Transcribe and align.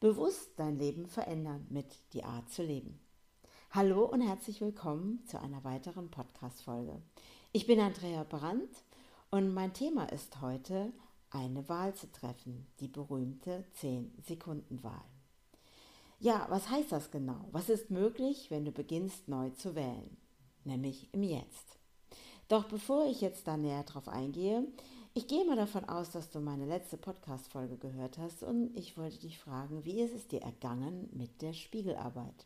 bewusst 0.00 0.50
dein 0.56 0.78
Leben 0.78 1.06
verändern 1.06 1.66
mit 1.70 1.86
die 2.12 2.22
Art 2.22 2.50
zu 2.50 2.62
leben. 2.62 3.00
Hallo 3.70 4.04
und 4.04 4.20
herzlich 4.20 4.60
willkommen 4.60 5.24
zu 5.26 5.40
einer 5.40 5.64
weiteren 5.64 6.10
Podcast-Folge. 6.10 7.00
Ich 7.52 7.66
bin 7.66 7.80
Andrea 7.80 8.24
Brandt 8.24 8.84
und 9.30 9.54
mein 9.54 9.72
Thema 9.72 10.04
ist 10.12 10.42
heute, 10.42 10.92
eine 11.30 11.66
Wahl 11.70 11.94
zu 11.94 12.12
treffen, 12.12 12.66
die 12.80 12.88
berühmte 12.88 13.64
10-Sekunden-Wahl. 13.80 15.04
Ja, 16.18 16.46
was 16.50 16.68
heißt 16.68 16.92
das 16.92 17.10
genau? 17.10 17.48
Was 17.52 17.70
ist 17.70 17.90
möglich, 17.90 18.50
wenn 18.50 18.66
du 18.66 18.72
beginnst 18.72 19.28
neu 19.28 19.50
zu 19.50 19.74
wählen? 19.74 20.16
Nämlich 20.64 21.08
im 21.12 21.22
Jetzt. 21.22 21.78
Doch 22.48 22.64
bevor 22.64 23.06
ich 23.06 23.22
jetzt 23.22 23.46
da 23.46 23.56
näher 23.56 23.82
drauf 23.84 24.08
eingehe, 24.08 24.66
ich 25.16 25.28
gehe 25.28 25.46
mal 25.46 25.56
davon 25.56 25.86
aus, 25.86 26.10
dass 26.10 26.28
du 26.28 26.40
meine 26.40 26.66
letzte 26.66 26.98
Podcast-Folge 26.98 27.78
gehört 27.78 28.18
hast 28.18 28.42
und 28.42 28.76
ich 28.76 28.98
wollte 28.98 29.18
dich 29.18 29.38
fragen, 29.38 29.82
wie 29.86 30.02
ist 30.02 30.14
es 30.14 30.28
dir 30.28 30.42
ergangen 30.42 31.08
mit 31.10 31.40
der 31.40 31.54
Spiegelarbeit? 31.54 32.44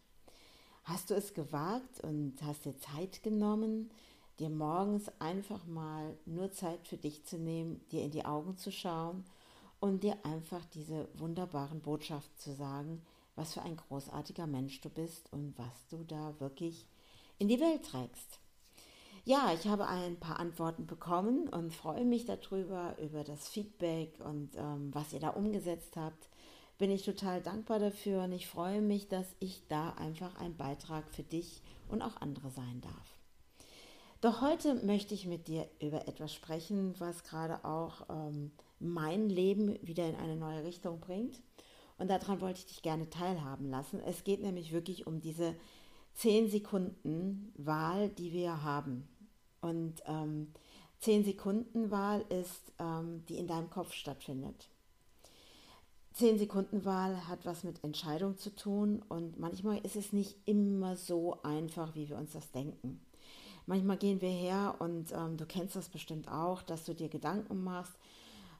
Hast 0.84 1.11
du 1.11 1.14
es 1.14 1.34
gewagt 1.34 1.98
und 2.05 2.37
hast 2.45 2.64
dir 2.64 2.78
Zeit 2.78 3.25
genommen, 3.25 3.91
dir 4.38 4.51
morgens 4.51 5.11
einfach 5.19 5.66
mal 5.66 6.16
nur 6.27 6.52
Zeit 6.52 6.87
für 6.87 6.97
dich 6.97 7.25
zu 7.25 7.38
nehmen, 7.38 7.80
dir 7.91 8.05
in 8.05 8.12
die 8.12 8.25
Augen 8.25 8.56
zu 8.56 8.70
schauen 8.70 9.25
und 9.80 10.05
dir 10.05 10.16
einfach 10.25 10.64
diese 10.66 11.09
wunderbaren 11.14 11.80
Botschaften 11.80 12.39
zu 12.39 12.55
sagen, 12.55 13.02
was 13.34 13.52
für 13.52 13.62
ein 13.62 13.78
großartiger 13.78 14.47
Mensch 14.47 14.80
du 14.80 14.91
bist 14.91 15.33
und 15.33 15.59
was 15.59 15.89
du 15.89 16.05
da 16.05 16.39
wirklich 16.39 16.87
in 17.41 17.48
die 17.48 17.59
Welt 17.59 17.84
trägst. 17.84 18.39
Ja, 19.30 19.52
ich 19.55 19.69
habe 19.69 19.87
ein 19.87 20.19
paar 20.19 20.41
Antworten 20.41 20.89
bekommen 20.89 21.48
und 21.51 21.73
freue 21.73 22.05
mich 22.05 22.25
darüber, 22.25 22.97
über 23.01 23.23
das 23.23 23.48
Feedback 23.48 24.19
und 24.25 24.56
ähm, 24.56 24.93
was 24.93 25.12
ihr 25.12 25.20
da 25.20 25.29
umgesetzt 25.29 25.97
habt. 25.97 26.29
Bin 26.79 26.91
ich 26.91 27.05
total 27.05 27.41
dankbar 27.41 27.79
dafür 27.79 28.25
und 28.25 28.33
ich 28.33 28.48
freue 28.48 28.80
mich, 28.80 29.06
dass 29.06 29.37
ich 29.39 29.62
da 29.69 29.91
einfach 29.91 30.34
ein 30.41 30.56
Beitrag 30.56 31.08
für 31.12 31.23
dich 31.23 31.62
und 31.86 32.03
auch 32.03 32.20
andere 32.20 32.51
sein 32.51 32.81
darf. 32.81 33.19
Doch 34.20 34.41
heute 34.41 34.75
möchte 34.84 35.14
ich 35.14 35.28
mit 35.28 35.47
dir 35.47 35.70
über 35.78 36.08
etwas 36.08 36.34
sprechen, 36.34 36.97
was 36.98 37.23
gerade 37.23 37.64
auch 37.64 38.08
ähm, 38.11 38.51
mein 38.81 39.28
Leben 39.28 39.78
wieder 39.81 40.08
in 40.08 40.17
eine 40.17 40.34
neue 40.34 40.64
Richtung 40.64 40.98
bringt. 40.98 41.41
Und 41.98 42.11
daran 42.11 42.41
wollte 42.41 42.58
ich 42.58 42.67
dich 42.67 42.83
gerne 42.83 43.08
teilhaben 43.11 43.70
lassen. 43.70 44.01
Es 44.01 44.25
geht 44.25 44.42
nämlich 44.42 44.73
wirklich 44.73 45.06
um 45.06 45.20
diese 45.20 45.55
10 46.14 46.51
Sekunden 46.51 47.53
Wahl, 47.56 48.08
die 48.08 48.33
wir 48.33 48.64
haben. 48.64 49.06
Und 49.61 50.03
ähm, 50.06 50.53
10 51.00 51.25
Sekunden 51.25 51.91
Wahl 51.91 52.25
ist, 52.28 52.72
ähm, 52.78 53.25
die 53.28 53.39
in 53.39 53.47
deinem 53.47 53.70
Kopf 53.70 53.92
stattfindet. 53.92 54.69
10 56.14 56.39
Sekunden 56.39 56.84
Wahl 56.84 57.28
hat 57.28 57.47
was 57.47 57.64
mit 57.64 57.83
Entscheidung 57.84 58.36
zu 58.36 58.55
tun 58.55 59.02
und 59.08 59.39
manchmal 59.39 59.78
ist 59.78 59.97
es 59.97 60.12
nicht 60.12 60.36
immer 60.44 60.97
so 60.97 61.39
einfach, 61.42 61.94
wie 61.94 62.08
wir 62.08 62.19
uns 62.19 62.33
das 62.33 62.50
denken. 62.50 63.00
Manchmal 63.67 63.97
gehen 63.97 64.20
wir 64.20 64.30
her 64.30 64.75
und 64.80 65.12
ähm, 65.12 65.36
du 65.36 65.47
kennst 65.47 65.77
das 65.77 65.89
bestimmt 65.89 66.28
auch, 66.28 66.62
dass 66.62 66.84
du 66.84 66.95
dir 66.95 67.08
Gedanken 67.08 67.62
machst 67.62 67.95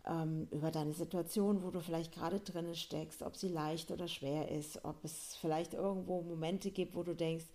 ähm, 0.07 0.47
über 0.51 0.71
deine 0.71 0.93
Situation, 0.93 1.63
wo 1.63 1.71
du 1.71 1.81
vielleicht 1.81 2.13
gerade 2.13 2.41
drin 2.41 2.75
steckst, 2.75 3.23
ob 3.23 3.37
sie 3.37 3.49
leicht 3.49 3.91
oder 3.91 4.09
schwer 4.09 4.51
ist, 4.51 4.85
ob 4.85 5.05
es 5.05 5.37
vielleicht 5.41 5.75
irgendwo 5.75 6.23
Momente 6.23 6.71
gibt, 6.71 6.95
wo 6.95 7.03
du 7.03 7.15
denkst, 7.15 7.47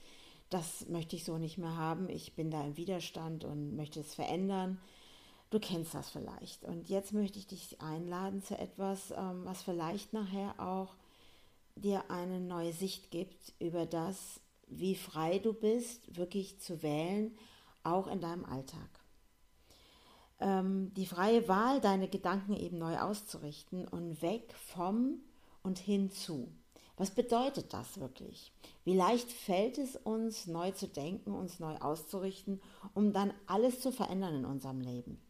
das 0.55 0.87
möchte 0.87 1.17
ich 1.17 1.25
so 1.25 1.37
nicht 1.37 1.57
mehr 1.57 1.75
haben, 1.75 2.07
ich 2.07 2.33
bin 2.33 2.49
da 2.49 2.63
im 2.63 2.77
Widerstand 2.77 3.43
und 3.43 3.75
möchte 3.75 3.99
es 3.99 4.15
verändern. 4.15 4.79
Du 5.49 5.59
kennst 5.59 5.93
das 5.93 6.09
vielleicht. 6.09 6.63
Und 6.63 6.87
jetzt 6.87 7.11
möchte 7.11 7.37
ich 7.37 7.45
dich 7.45 7.81
einladen 7.81 8.41
zu 8.41 8.57
etwas, 8.57 9.11
ähm, 9.11 9.43
was 9.43 9.63
vielleicht 9.63 10.13
nachher 10.13 10.57
auch 10.57 10.95
dir 11.75 12.09
eine 12.09 12.39
neue 12.39 12.71
Sicht 12.71 13.11
gibt 13.11 13.53
über 13.59 13.85
das, 13.85 14.39
wie 14.67 14.95
frei 14.95 15.39
du 15.39 15.51
bist, 15.51 16.15
wirklich 16.15 16.57
zu 16.61 16.81
wählen, 16.81 17.37
auch 17.83 18.07
in 18.07 18.21
deinem 18.21 18.45
Alltag. 18.45 18.89
Ähm, 20.39 20.93
die 20.93 21.05
freie 21.05 21.49
Wahl, 21.49 21.81
deine 21.81 22.07
Gedanken 22.07 22.53
eben 22.53 22.77
neu 22.77 22.97
auszurichten 22.97 23.85
und 23.89 24.21
weg 24.21 24.53
vom 24.53 25.19
und 25.63 25.79
hinzu. 25.79 26.49
Was 26.97 27.11
bedeutet 27.11 27.73
das 27.73 27.99
wirklich? 27.99 28.53
Wie 28.85 28.95
leicht 28.95 29.29
fällt 29.29 29.77
es 29.77 29.97
uns, 29.97 30.47
neu 30.47 30.71
zu 30.71 30.87
denken, 30.87 31.33
uns 31.33 31.59
neu 31.59 31.75
auszurichten, 31.77 32.61
um 32.93 33.11
dann 33.11 33.33
alles 33.47 33.81
zu 33.81 33.91
verändern 33.91 34.35
in 34.35 34.45
unserem 34.45 34.79
Leben? 34.79 35.21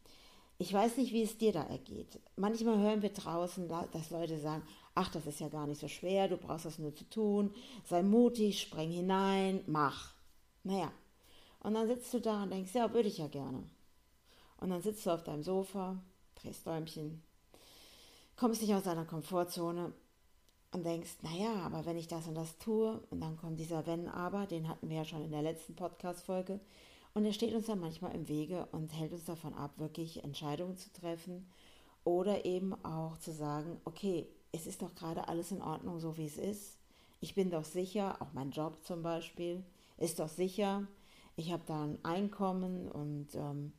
Ich 0.58 0.72
weiß 0.72 0.98
nicht, 0.98 1.12
wie 1.12 1.24
es 1.24 1.38
dir 1.38 1.52
da 1.52 1.64
ergeht. 1.64 2.20
Manchmal 2.38 2.78
hören 2.78 3.02
wir 3.02 3.10
draußen, 3.10 3.68
dass 3.68 4.10
Leute 4.12 4.40
sagen, 4.40 4.64
ach, 4.94 5.10
das 5.10 5.26
ist 5.26 5.40
ja 5.40 5.50
gar 5.50 5.68
nicht 5.68 5.82
so 5.82 5.88
schwer, 5.88 6.28
du 6.28 6.38
brauchst 6.38 6.66
das 6.66 6.80
nur 6.80 6.96
zu 6.96 7.04
tun, 7.10 7.54
sei 7.84 8.04
mutig, 8.04 8.62
spring 8.62 8.92
hinein, 8.92 9.62
mach. 9.68 10.14
Naja, 10.64 10.92
und 11.60 11.74
dann 11.74 11.88
sitzt 11.88 12.14
du 12.14 12.22
da 12.22 12.44
und 12.44 12.52
denkst, 12.52 12.74
ja, 12.74 12.94
würde 12.94 13.10
ich 13.10 13.18
ja 13.18 13.28
gerne. 13.28 13.64
Und 14.58 14.70
dann 14.70 14.82
sitzt 14.82 15.06
du 15.06 15.10
auf 15.10 15.24
deinem 15.24 15.44
Sofa, 15.44 16.02
drehst 16.36 16.66
Däumchen, 16.66 17.22
kommst 18.38 18.62
nicht 18.62 18.74
aus 18.74 18.84
deiner 18.84 19.06
Komfortzone 19.06 19.94
und 20.72 20.86
denkst, 20.86 21.18
naja, 21.22 21.54
aber 21.64 21.86
wenn 21.86 21.98
ich 21.98 22.08
das 22.08 22.28
und 22.28 22.36
das 22.36 22.58
tue, 22.58 23.02
und 23.10 23.22
dann 23.22 23.38
kommt 23.38 23.60
dieser 23.60 23.86
Wenn 23.86 24.08
aber, 24.08 24.46
den 24.46 24.68
hatten 24.68 24.90
wir 24.90 24.98
ja 24.98 25.06
schon 25.06 25.24
in 25.24 25.32
der 25.32 25.42
letzten 25.42 25.76
Podcast-Folge, 25.76 26.60
und 27.14 27.24
er 27.24 27.32
steht 27.32 27.54
uns 27.54 27.68
dann 27.68 27.80
manchmal 27.80 28.14
im 28.14 28.28
Wege 28.28 28.68
und 28.74 28.94
hält 28.94 29.14
uns 29.14 29.24
davon 29.24 29.54
ab, 29.54 29.72
wirklich 29.78 30.24
Entscheidungen 30.26 30.76
zu 30.76 30.92
treffen 30.92 31.48
oder 32.04 32.44
eben 32.44 32.74
auch 32.84 33.18
zu 33.18 33.32
sagen, 33.32 33.80
okay, 33.86 34.28
es 34.52 34.68
ist 34.68 34.82
doch 34.82 34.94
gerade 34.96 35.30
alles 35.30 35.52
in 35.52 35.62
Ordnung, 35.62 36.00
so 36.00 36.18
wie 36.18 36.26
es 36.26 36.38
ist. 36.38 36.78
Ich 37.22 37.34
bin 37.34 37.50
doch 37.50 37.64
sicher, 37.64 38.22
auch 38.22 38.34
mein 38.34 38.52
Job 38.52 38.84
zum 38.84 39.02
Beispiel 39.02 39.64
ist 39.98 40.20
doch 40.20 40.28
sicher. 40.28 40.86
Ich 41.38 41.54
habe 41.54 41.64
da 41.66 41.86
ein 41.86 42.04
Einkommen 42.04 42.92
und 42.92 43.34
ähm, 43.36 43.72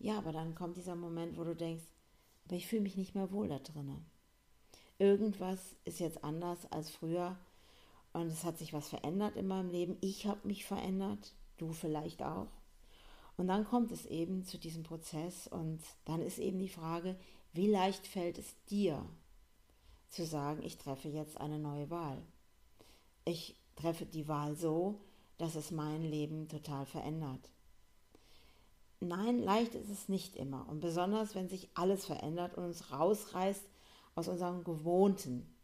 ja, 0.00 0.18
aber 0.18 0.32
dann 0.32 0.56
kommt 0.56 0.76
dieser 0.76 0.96
Moment, 0.96 1.38
wo 1.38 1.44
du 1.44 1.54
denkst, 1.54 1.84
aber 2.46 2.56
ich 2.56 2.66
fühle 2.66 2.82
mich 2.82 2.96
nicht 2.96 3.14
mehr 3.14 3.30
wohl 3.30 3.48
da 3.48 3.60
drinnen 3.60 4.04
irgendwas 5.04 5.76
ist 5.84 6.00
jetzt 6.00 6.24
anders 6.24 6.70
als 6.72 6.90
früher 6.90 7.36
und 8.14 8.28
es 8.28 8.44
hat 8.44 8.56
sich 8.58 8.72
was 8.72 8.88
verändert 8.88 9.36
in 9.36 9.46
meinem 9.46 9.70
Leben. 9.70 9.98
Ich 10.00 10.26
habe 10.26 10.46
mich 10.46 10.64
verändert, 10.64 11.34
du 11.58 11.72
vielleicht 11.72 12.22
auch. 12.22 12.48
Und 13.36 13.48
dann 13.48 13.64
kommt 13.64 13.90
es 13.90 14.06
eben 14.06 14.44
zu 14.44 14.58
diesem 14.58 14.82
Prozess 14.82 15.46
und 15.46 15.80
dann 16.06 16.22
ist 16.22 16.38
eben 16.38 16.58
die 16.58 16.68
Frage, 16.68 17.16
wie 17.52 17.66
leicht 17.66 18.06
fällt 18.06 18.38
es 18.38 18.56
dir 18.70 19.04
zu 20.08 20.24
sagen, 20.24 20.62
ich 20.62 20.78
treffe 20.78 21.08
jetzt 21.08 21.38
eine 21.38 21.58
neue 21.58 21.90
Wahl. 21.90 22.22
Ich 23.24 23.56
treffe 23.76 24.06
die 24.06 24.28
Wahl 24.28 24.56
so, 24.56 25.00
dass 25.36 25.56
es 25.56 25.70
mein 25.70 26.02
Leben 26.02 26.48
total 26.48 26.86
verändert. 26.86 27.50
Nein, 29.00 29.40
leicht 29.40 29.74
ist 29.74 29.90
es 29.90 30.08
nicht 30.08 30.36
immer. 30.36 30.66
Und 30.68 30.80
besonders, 30.80 31.34
wenn 31.34 31.48
sich 31.48 31.68
alles 31.74 32.06
verändert 32.06 32.56
und 32.56 32.64
uns 32.64 32.92
rausreißt 32.92 33.64
aus 34.14 34.28
unserem 34.28 34.64
Gewohnten. 34.64 35.54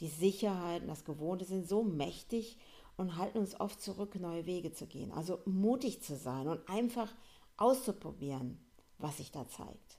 Die 0.00 0.08
Sicherheit 0.08 0.82
und 0.82 0.88
das 0.88 1.04
Gewohnte 1.04 1.44
sind 1.44 1.68
so 1.68 1.82
mächtig 1.82 2.58
und 2.96 3.16
halten 3.16 3.38
uns 3.38 3.58
oft 3.58 3.80
zurück, 3.80 4.14
neue 4.16 4.46
Wege 4.46 4.72
zu 4.72 4.86
gehen. 4.86 5.12
Also 5.12 5.40
mutig 5.46 6.02
zu 6.02 6.16
sein 6.16 6.48
und 6.48 6.68
einfach 6.68 7.12
auszuprobieren, 7.56 8.58
was 8.98 9.18
sich 9.18 9.30
da 9.30 9.48
zeigt. 9.48 9.98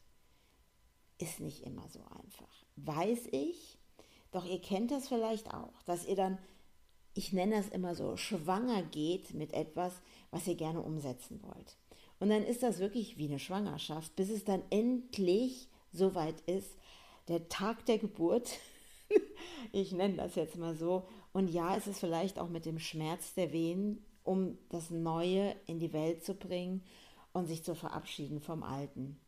Ist 1.17 1.39
nicht 1.39 1.63
immer 1.63 1.87
so 1.89 1.99
einfach. 1.99 2.65
Weiß 2.75 3.27
ich, 3.31 3.77
doch 4.31 4.45
ihr 4.45 4.61
kennt 4.61 4.91
das 4.91 5.07
vielleicht 5.07 5.53
auch, 5.53 5.81
dass 5.83 6.05
ihr 6.05 6.15
dann, 6.15 6.37
ich 7.13 7.31
nenne 7.31 7.55
das 7.55 7.69
immer 7.69 7.95
so, 7.95 8.17
schwanger 8.17 8.83
geht 8.83 9.33
mit 9.33 9.53
etwas, 9.53 9.93
was 10.31 10.47
ihr 10.47 10.55
gerne 10.55 10.81
umsetzen 10.81 11.41
wollt. 11.41 11.77
Und 12.19 12.29
dann 12.29 12.43
ist 12.43 12.63
das 12.63 12.79
wirklich 12.79 13.17
wie 13.17 13.27
eine 13.27 13.39
Schwangerschaft, 13.39 14.15
bis 14.15 14.29
es 14.29 14.43
dann 14.43 14.63
endlich 14.69 15.69
so 15.91 16.15
weit 16.15 16.41
ist, 16.41 16.77
der 17.27 17.47
Tag 17.49 17.85
der 17.85 17.97
Geburt. 17.97 18.49
ich 19.71 19.91
nenne 19.91 20.15
das 20.15 20.35
jetzt 20.35 20.57
mal 20.57 20.75
so. 20.75 21.07
Und 21.33 21.49
ja, 21.49 21.75
es 21.75 21.87
ist 21.87 21.99
vielleicht 21.99 22.39
auch 22.39 22.49
mit 22.49 22.65
dem 22.65 22.79
Schmerz 22.79 23.33
der 23.33 23.51
Wehen, 23.51 24.05
um 24.23 24.57
das 24.69 24.89
Neue 24.89 25.55
in 25.67 25.79
die 25.79 25.93
Welt 25.93 26.23
zu 26.23 26.33
bringen 26.33 26.83
und 27.33 27.47
sich 27.47 27.63
zu 27.63 27.75
verabschieden 27.75 28.39
vom 28.39 28.63
Alten. 28.63 29.19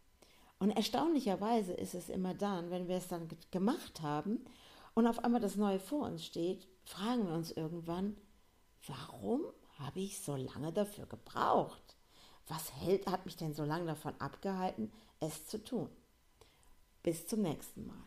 Und 0.59 0.71
erstaunlicherweise 0.71 1.73
ist 1.73 1.93
es 1.93 2.09
immer 2.09 2.33
dann, 2.33 2.71
wenn 2.71 2.87
wir 2.87 2.95
es 2.95 3.07
dann 3.07 3.27
gemacht 3.51 4.01
haben 4.01 4.43
und 4.95 5.05
auf 5.05 5.23
einmal 5.23 5.41
das 5.41 5.55
Neue 5.55 5.79
vor 5.79 6.07
uns 6.07 6.25
steht, 6.25 6.67
fragen 6.83 7.27
wir 7.27 7.35
uns 7.35 7.51
irgendwann, 7.51 8.17
warum 8.87 9.41
habe 9.77 9.99
ich 9.99 10.19
so 10.21 10.35
lange 10.35 10.73
dafür 10.73 11.05
gebraucht? 11.05 11.95
Was 12.47 12.73
hält, 12.73 13.05
hat 13.07 13.25
mich 13.25 13.35
denn 13.35 13.53
so 13.53 13.63
lange 13.63 13.85
davon 13.85 14.15
abgehalten, 14.19 14.91
es 15.19 15.45
zu 15.45 15.63
tun? 15.63 15.89
Bis 17.07 17.25
zum 17.25 17.41
nächsten 17.41 17.87
Mal. 17.87 18.03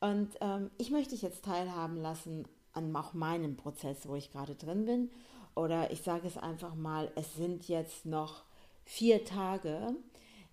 Und 0.00 0.30
ähm, 0.40 0.70
ich 0.78 0.90
möchte 0.90 1.10
dich 1.10 1.20
jetzt 1.20 1.44
teilhaben 1.44 1.98
lassen 1.98 2.48
an 2.72 2.96
auch 2.96 3.12
meinem 3.12 3.54
Prozess, 3.54 4.08
wo 4.08 4.14
ich 4.14 4.32
gerade 4.32 4.54
drin 4.54 4.86
bin. 4.86 5.10
Oder 5.54 5.90
ich 5.90 6.00
sage 6.00 6.26
es 6.26 6.38
einfach 6.38 6.74
mal, 6.74 7.12
es 7.16 7.34
sind 7.34 7.68
jetzt 7.68 8.06
noch 8.06 8.44
vier 8.86 9.26
Tage. 9.26 9.94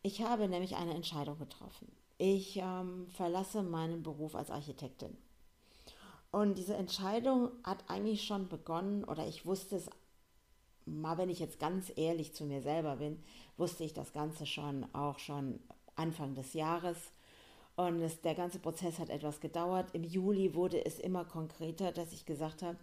Ich 0.01 0.21
habe 0.21 0.50
nämlich 0.50 0.75
eine 0.75 0.94
Entscheidung 0.94 1.39
getroffen. 1.39 1.89
Ich 2.18 2.57
ähm, 2.57 3.07
verlasse 3.12 3.63
meinen 3.63 4.03
Beruf 4.03 4.36
als 4.36 4.51
Architektin. 4.51 5.15
Und 6.31 6.57
diese 6.57 6.75
Entscheidung 6.75 7.51
hat 7.63 7.86
eigentlich 7.88 8.25
schon 8.25 8.50
begonnen, 8.50 9.06
oder 9.06 9.25
ich 9.25 9.45
wusste 9.45 9.77
es, 9.77 9.89
mal 10.83 11.18
wenn 11.18 11.30
ich 11.30 11.39
jetzt 11.39 11.57
ganz 11.57 11.89
ehrlich 11.95 12.33
zu 12.36 12.44
mir 12.44 12.62
selber 12.62 12.97
bin, 12.97 13.24
wusste 13.56 13.86
ich 13.86 13.94
das 13.94 14.12
Ganze 14.12 14.45
schon 14.45 14.94
auch 14.94 15.19
schon 15.19 15.62
Anfang 15.95 16.36
des 16.36 16.51
Jahres. 16.51 16.97
Und 17.79 18.01
es, 18.01 18.19
der 18.19 18.35
ganze 18.35 18.59
Prozess 18.59 18.99
hat 18.99 19.09
etwas 19.09 19.39
gedauert. 19.39 19.91
Im 19.93 20.03
Juli 20.03 20.53
wurde 20.53 20.85
es 20.85 20.99
immer 20.99 21.23
konkreter, 21.23 21.93
dass 21.93 22.11
ich 22.11 22.25
gesagt 22.25 22.61
habe, 22.61 22.75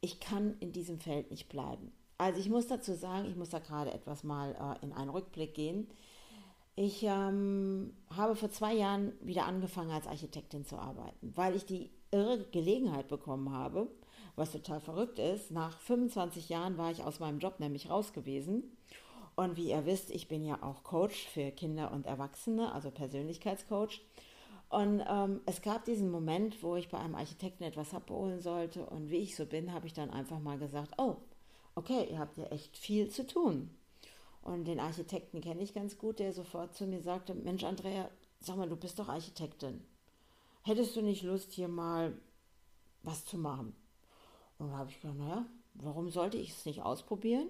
ich 0.00 0.18
kann 0.18 0.56
in 0.58 0.72
diesem 0.72 0.98
Feld 0.98 1.30
nicht 1.30 1.48
bleiben. 1.48 1.92
Also 2.18 2.40
ich 2.40 2.48
muss 2.48 2.66
dazu 2.66 2.92
sagen, 2.94 3.28
ich 3.28 3.36
muss 3.36 3.50
da 3.50 3.60
gerade 3.60 3.92
etwas 3.92 4.24
mal 4.24 4.50
äh, 4.50 4.84
in 4.84 4.92
einen 4.92 5.10
Rückblick 5.10 5.54
gehen. 5.54 5.86
Ich 6.74 7.04
ähm, 7.04 7.94
habe 8.16 8.34
vor 8.34 8.50
zwei 8.50 8.74
Jahren 8.74 9.12
wieder 9.20 9.46
angefangen 9.46 9.92
als 9.92 10.08
Architektin 10.08 10.64
zu 10.64 10.76
arbeiten, 10.76 11.32
weil 11.36 11.54
ich 11.54 11.64
die 11.64 11.90
irre 12.10 12.44
Gelegenheit 12.50 13.06
bekommen 13.06 13.52
habe, 13.52 13.86
was 14.34 14.50
total 14.50 14.80
verrückt 14.80 15.20
ist. 15.20 15.52
Nach 15.52 15.78
25 15.78 16.48
Jahren 16.48 16.78
war 16.78 16.90
ich 16.90 17.04
aus 17.04 17.20
meinem 17.20 17.38
Job 17.38 17.60
nämlich 17.60 17.90
raus 17.90 18.12
gewesen. 18.12 18.64
Und 19.36 19.56
wie 19.56 19.70
ihr 19.70 19.86
wisst, 19.86 20.10
ich 20.10 20.26
bin 20.26 20.44
ja 20.44 20.64
auch 20.64 20.82
Coach 20.82 21.28
für 21.28 21.52
Kinder 21.52 21.92
und 21.92 22.06
Erwachsene, 22.06 22.72
also 22.72 22.90
Persönlichkeitscoach. 22.90 24.00
Und 24.72 25.04
ähm, 25.06 25.42
es 25.44 25.60
gab 25.60 25.84
diesen 25.84 26.10
Moment, 26.10 26.62
wo 26.62 26.76
ich 26.76 26.88
bei 26.88 26.96
einem 26.96 27.14
Architekten 27.14 27.62
etwas 27.62 27.92
abholen 27.92 28.40
sollte. 28.40 28.86
Und 28.86 29.10
wie 29.10 29.18
ich 29.18 29.36
so 29.36 29.44
bin, 29.44 29.70
habe 29.74 29.86
ich 29.86 29.92
dann 29.92 30.08
einfach 30.08 30.40
mal 30.40 30.58
gesagt, 30.58 30.94
oh, 30.96 31.16
okay, 31.74 32.08
ihr 32.10 32.18
habt 32.18 32.38
ja 32.38 32.44
echt 32.44 32.78
viel 32.78 33.10
zu 33.10 33.26
tun. 33.26 33.68
Und 34.40 34.64
den 34.64 34.80
Architekten 34.80 35.42
kenne 35.42 35.60
ich 35.60 35.74
ganz 35.74 35.98
gut, 35.98 36.20
der 36.20 36.32
sofort 36.32 36.74
zu 36.74 36.86
mir 36.86 37.02
sagte, 37.02 37.34
Mensch, 37.34 37.64
Andrea, 37.64 38.08
sag 38.40 38.56
mal, 38.56 38.66
du 38.66 38.76
bist 38.76 38.98
doch 38.98 39.10
Architektin. 39.10 39.84
Hättest 40.62 40.96
du 40.96 41.02
nicht 41.02 41.22
Lust, 41.22 41.52
hier 41.52 41.68
mal 41.68 42.16
was 43.02 43.26
zu 43.26 43.36
machen? 43.36 43.76
Und 44.56 44.70
da 44.70 44.78
habe 44.78 44.88
ich 44.88 45.02
gedacht, 45.02 45.18
naja, 45.18 45.44
warum 45.74 46.08
sollte 46.08 46.38
ich 46.38 46.48
es 46.48 46.64
nicht 46.64 46.80
ausprobieren? 46.80 47.48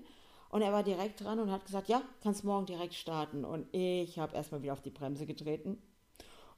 Und 0.49 0.63
er 0.63 0.73
war 0.73 0.83
direkt 0.83 1.21
dran 1.21 1.39
und 1.39 1.53
hat 1.53 1.67
gesagt, 1.67 1.89
ja, 1.89 2.03
kannst 2.21 2.43
morgen 2.43 2.67
direkt 2.67 2.95
starten. 2.95 3.45
Und 3.45 3.73
ich 3.73 4.19
habe 4.19 4.35
erstmal 4.35 4.65
wieder 4.65 4.73
auf 4.73 4.83
die 4.83 4.91
Bremse 4.91 5.25
getreten 5.25 5.81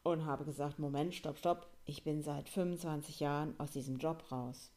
und 0.04 0.24
habe 0.24 0.44
gesagt, 0.44 0.78
Moment, 0.78 1.14
stopp, 1.14 1.38
stopp, 1.38 1.66
ich 1.84 2.04
bin 2.04 2.22
seit 2.22 2.48
25 2.48 3.20
Jahren 3.20 3.58
aus 3.58 3.72
diesem 3.72 3.98
Job 3.98 4.30
raus 4.30 4.70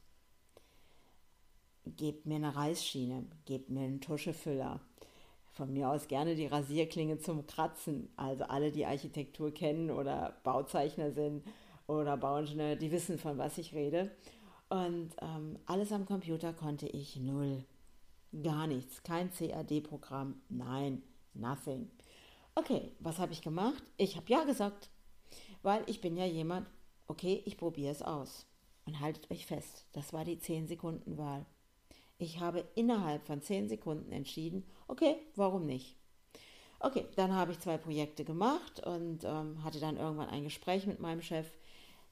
gebt 1.95 2.25
mir 2.25 2.35
eine 2.35 2.55
Reisschiene, 2.55 3.25
gebt 3.45 3.69
mir 3.69 3.81
einen 3.81 4.01
Tuschefüller. 4.01 4.81
Von 5.51 5.73
mir 5.73 5.89
aus 5.89 6.07
gerne 6.07 6.35
die 6.35 6.45
Rasierklinge 6.45 7.17
zum 7.19 7.47
Kratzen. 7.47 8.09
Also 8.15 8.43
alle, 8.43 8.71
die 8.71 8.85
Architektur 8.85 9.53
kennen 9.53 9.89
oder 9.89 10.35
Bauzeichner 10.43 11.11
sind 11.11 11.43
oder 11.87 12.17
Bauingenieur, 12.17 12.75
die 12.75 12.91
wissen, 12.91 13.17
von 13.17 13.37
was 13.37 13.57
ich 13.57 13.73
rede. 13.73 14.11
Und 14.69 15.11
ähm, 15.21 15.57
alles 15.65 15.91
am 15.91 16.05
Computer 16.05 16.53
konnte 16.53 16.87
ich 16.87 17.15
null. 17.15 17.63
Gar 18.43 18.67
nichts. 18.67 19.01
Kein 19.03 19.31
CAD-Programm. 19.31 20.41
Nein, 20.49 21.01
nothing. 21.33 21.89
Okay, 22.53 22.91
was 22.99 23.17
habe 23.17 23.33
ich 23.33 23.41
gemacht? 23.41 23.81
Ich 23.95 24.15
habe 24.15 24.29
ja 24.29 24.43
gesagt. 24.43 24.89
Weil 25.67 25.83
ich 25.87 25.99
bin 25.99 26.15
ja 26.15 26.23
jemand, 26.23 26.65
okay, 27.07 27.41
ich 27.43 27.57
probiere 27.57 27.91
es 27.91 28.01
aus. 28.01 28.45
Und 28.85 29.01
haltet 29.01 29.29
euch 29.29 29.45
fest, 29.45 29.85
das 29.91 30.13
war 30.13 30.23
die 30.23 30.37
10-Sekunden-Wahl. 30.37 31.45
Ich 32.17 32.39
habe 32.39 32.63
innerhalb 32.75 33.27
von 33.27 33.41
zehn 33.41 33.67
Sekunden 33.67 34.13
entschieden, 34.13 34.63
okay, 34.87 35.17
warum 35.35 35.65
nicht? 35.65 35.97
Okay, 36.79 37.05
dann 37.17 37.35
habe 37.35 37.51
ich 37.51 37.59
zwei 37.59 37.77
Projekte 37.77 38.23
gemacht 38.23 38.79
und 38.87 39.25
ähm, 39.25 39.61
hatte 39.61 39.81
dann 39.81 39.97
irgendwann 39.97 40.29
ein 40.29 40.45
Gespräch 40.45 40.87
mit 40.87 41.01
meinem 41.01 41.21
Chef, 41.21 41.51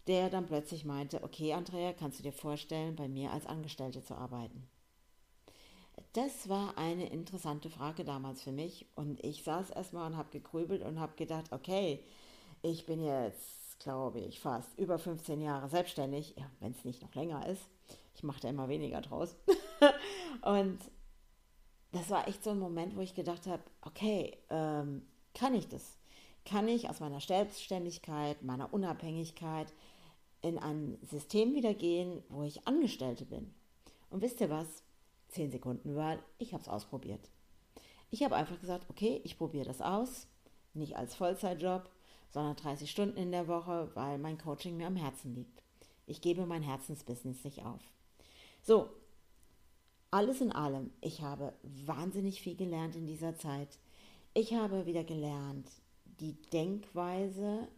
der 0.08 0.30
dann 0.30 0.48
plötzlich 0.48 0.84
meinte, 0.84 1.24
okay, 1.24 1.54
Andrea, 1.54 1.94
kannst 1.94 2.20
du 2.20 2.24
dir 2.24 2.34
vorstellen, 2.34 2.98
bei 2.98 3.08
mir 3.08 3.32
als 3.32 3.46
Angestellte 3.46 4.04
zu 4.04 4.16
arbeiten? 4.16 4.68
Das 6.12 6.50
war 6.50 6.78
eine 6.78 7.08
interessante 7.08 7.70
Frage 7.70 8.04
damals 8.04 8.42
für 8.42 8.52
mich 8.52 8.86
und 8.96 9.24
ich 9.24 9.46
saß 9.46 9.70
erstmal 9.70 10.12
und 10.12 10.18
habe 10.18 10.32
gegrübelt 10.32 10.84
und 10.84 11.00
habe 11.00 11.16
gedacht, 11.16 11.54
okay, 11.54 12.04
ich 12.66 12.86
bin 12.86 13.04
jetzt, 13.04 13.80
glaube 13.80 14.20
ich, 14.20 14.40
fast 14.40 14.78
über 14.80 14.98
15 14.98 15.40
Jahre 15.42 15.70
selbstständig, 15.70 16.36
ja, 16.38 16.50
wenn 16.60 16.72
es 16.72 16.84
nicht 16.84 17.02
noch 17.02 17.14
länger 17.14 17.48
ist. 17.48 17.62
Ich 18.16 18.24
mache 18.24 18.42
da 18.42 18.50
immer 18.50 18.68
weniger 18.70 19.02
draus. 19.02 19.36
und 20.42 20.80
das 21.92 22.10
war 22.10 22.28
echt 22.28 22.44
so 22.44 22.50
ein 22.52 22.60
Moment, 22.60 22.96
wo 22.96 23.02
ich 23.02 23.14
gedacht 23.14 23.46
habe, 23.46 23.62
okay, 23.82 24.38
ähm, 24.50 25.06
kann 25.34 25.54
ich 25.54 25.68
das? 25.68 25.98
Kann 26.44 26.68
ich 26.68 26.90
aus 26.90 27.00
meiner 27.00 27.20
Selbstständigkeit, 27.20 28.42
meiner 28.42 28.74
Unabhängigkeit 28.74 29.72
in 30.42 30.58
ein 30.58 30.98
System 31.04 31.54
wieder 31.54 31.74
gehen, 31.74 32.24
wo 32.30 32.44
ich 32.44 32.68
Angestellte 32.68 33.26
bin? 33.26 33.54
Und 34.10 34.22
wisst 34.22 34.42
ihr 34.42 34.50
was? 34.50 34.84
Zehn 35.28 35.52
Sekunden 35.52 35.96
Wahl, 35.96 36.20
ich 36.38 36.54
habe 36.54 36.64
es 36.64 36.70
ausprobiert. 36.70 37.30
Ich 38.10 38.24
habe 38.24 38.36
einfach 38.36 38.60
gesagt, 38.60 38.90
okay, 38.90 39.22
ich 39.24 39.38
probiere 39.38 39.66
das 39.66 39.82
aus, 39.82 40.28
nicht 40.74 40.96
als 40.96 41.16
Vollzeitjob, 41.16 41.90
sondern 42.36 42.58
30 42.58 42.92
Stunden 42.92 43.16
in 43.16 43.32
der 43.32 43.48
Woche, 43.48 43.90
weil 43.94 44.18
mein 44.18 44.38
Coaching 44.38 44.76
mir 44.76 44.88
am 44.88 44.98
Herzen 44.98 45.34
liegt. 45.34 45.64
Ich 46.06 46.20
gebe 46.20 46.46
mein 46.46 46.64
Herzensbusiness 46.64 47.46
nicht 47.46 47.64
auf. 47.64 47.80
So, 48.62 48.90
alles 50.12 50.42
in 50.42 50.52
allem, 50.52 50.92
ich 51.00 51.22
habe 51.22 51.54
wahnsinnig 51.64 52.42
viel 52.42 52.58
gelernt 52.58 52.98
in 52.98 53.08
dieser 53.08 53.38
Zeit. 53.38 53.80
Ich 54.34 54.54
habe 54.54 54.86
wieder 54.86 55.06
gelernt, 55.06 55.72
die 56.20 56.34
Denkweise 56.52 57.70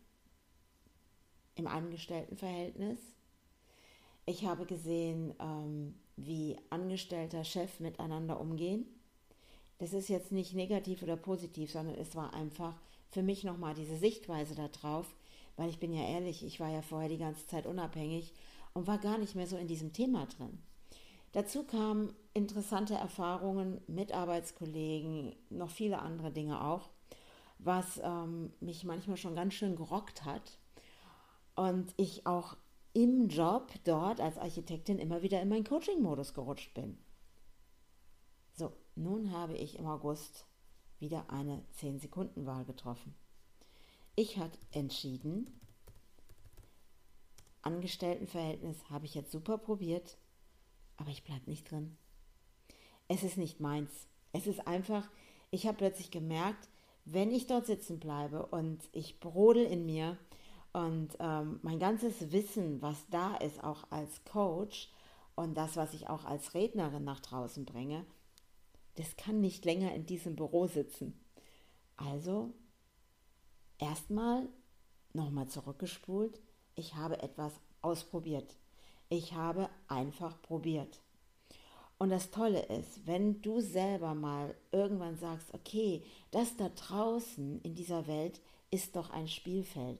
im 1.53 1.67
Angestelltenverhältnis. 1.67 2.97
Ich 4.25 4.43
habe 4.43 4.65
gesehen, 4.65 5.35
ähm, 5.39 5.93
wie 6.15 6.57
Angestellter, 6.71 7.43
Chef 7.43 7.79
miteinander 7.79 8.39
umgehen. 8.39 8.87
Das 9.77 9.93
ist 9.93 10.09
jetzt 10.09 10.31
nicht 10.31 10.55
negativ 10.55 11.03
oder 11.03 11.15
positiv, 11.15 11.71
sondern 11.71 11.93
es 11.93 12.15
war 12.15 12.33
einfach 12.33 12.73
für 13.09 13.23
mich 13.23 13.43
nochmal 13.43 13.73
diese 13.73 13.97
Sichtweise 13.97 14.55
darauf, 14.55 15.15
weil 15.55 15.69
ich 15.69 15.79
bin 15.79 15.93
ja 15.93 16.03
ehrlich, 16.03 16.45
ich 16.45 16.59
war 16.59 16.69
ja 16.69 16.81
vorher 16.81 17.09
die 17.09 17.17
ganze 17.17 17.45
Zeit 17.47 17.65
unabhängig 17.65 18.33
und 18.73 18.87
war 18.87 18.97
gar 18.97 19.17
nicht 19.17 19.35
mehr 19.35 19.47
so 19.47 19.57
in 19.57 19.67
diesem 19.67 19.93
Thema 19.93 20.25
drin. 20.25 20.59
Dazu 21.31 21.63
kamen 21.63 22.13
interessante 22.33 22.93
Erfahrungen 22.95 23.81
mit 23.87 24.11
Arbeitskollegen, 24.11 25.35
noch 25.49 25.69
viele 25.69 25.99
andere 25.99 26.31
Dinge 26.31 26.63
auch, 26.63 26.89
was 27.59 27.99
ähm, 28.03 28.53
mich 28.59 28.83
manchmal 28.83 29.17
schon 29.17 29.35
ganz 29.35 29.53
schön 29.53 29.75
gerockt 29.75 30.25
hat. 30.25 30.59
Und 31.55 31.93
ich 31.97 32.27
auch 32.27 32.55
im 32.93 33.27
Job 33.29 33.71
dort 33.83 34.21
als 34.21 34.37
Architektin 34.37 34.99
immer 34.99 35.21
wieder 35.21 35.41
in 35.41 35.49
meinen 35.49 35.63
Coaching-Modus 35.63 36.33
gerutscht 36.33 36.73
bin. 36.73 36.97
So, 38.53 38.73
nun 38.95 39.31
habe 39.31 39.55
ich 39.55 39.77
im 39.77 39.85
August 39.85 40.45
wieder 40.99 41.29
eine 41.29 41.63
10-Sekunden-Wahl 41.79 42.65
getroffen. 42.65 43.15
Ich 44.15 44.37
habe 44.37 44.57
entschieden, 44.71 45.59
Angestelltenverhältnis 47.61 48.77
habe 48.89 49.05
ich 49.05 49.13
jetzt 49.13 49.31
super 49.31 49.57
probiert, 49.57 50.17
aber 50.95 51.09
ich 51.09 51.23
bleibe 51.23 51.49
nicht 51.49 51.69
drin. 51.69 51.97
Es 53.07 53.23
ist 53.23 53.37
nicht 53.37 53.59
meins. 53.59 53.91
Es 54.33 54.47
ist 54.47 54.67
einfach, 54.67 55.09
ich 55.51 55.67
habe 55.67 55.77
plötzlich 55.77 56.11
gemerkt, 56.11 56.69
wenn 57.05 57.31
ich 57.31 57.47
dort 57.47 57.65
sitzen 57.65 57.99
bleibe 57.99 58.45
und 58.47 58.81
ich 58.91 59.19
brodel 59.19 59.65
in 59.65 59.85
mir 59.85 60.17
und 60.73 61.15
ähm, 61.19 61.59
mein 61.61 61.79
ganzes 61.79 62.31
Wissen, 62.31 62.81
was 62.81 63.07
da 63.09 63.35
ist, 63.37 63.63
auch 63.63 63.89
als 63.89 64.23
Coach 64.25 64.89
und 65.35 65.55
das, 65.55 65.77
was 65.77 65.93
ich 65.93 66.09
auch 66.09 66.25
als 66.25 66.53
Rednerin 66.53 67.03
nach 67.03 67.19
draußen 67.19 67.65
bringe, 67.65 68.05
das 68.97 69.15
kann 69.15 69.41
nicht 69.41 69.63
länger 69.65 69.93
in 69.93 70.05
diesem 70.05 70.35
Büro 70.35 70.67
sitzen. 70.67 71.19
Also 71.95 72.53
erstmal 73.77 74.47
nochmal 75.13 75.47
zurückgespult. 75.47 76.39
Ich 76.75 76.95
habe 76.95 77.21
etwas 77.21 77.53
ausprobiert. 77.81 78.55
Ich 79.09 79.33
habe 79.33 79.69
einfach 79.87 80.41
probiert. 80.41 80.99
Und 81.99 82.09
das 82.09 82.29
Tolle 82.29 82.63
ist, 82.65 83.07
wenn 83.07 83.41
du 83.41 83.59
selber 83.59 84.13
mal 84.13 84.55
irgendwann 84.71 85.17
sagst, 85.17 85.53
okay, 85.53 86.03
das 86.31 86.55
da 86.57 86.69
draußen 86.69 87.61
in 87.61 87.75
dieser 87.75 88.05
Welt 88.07 88.39
ist 88.69 88.95
doch 88.95 89.09
ein 89.09 89.27
Spielfeld, 89.27 89.99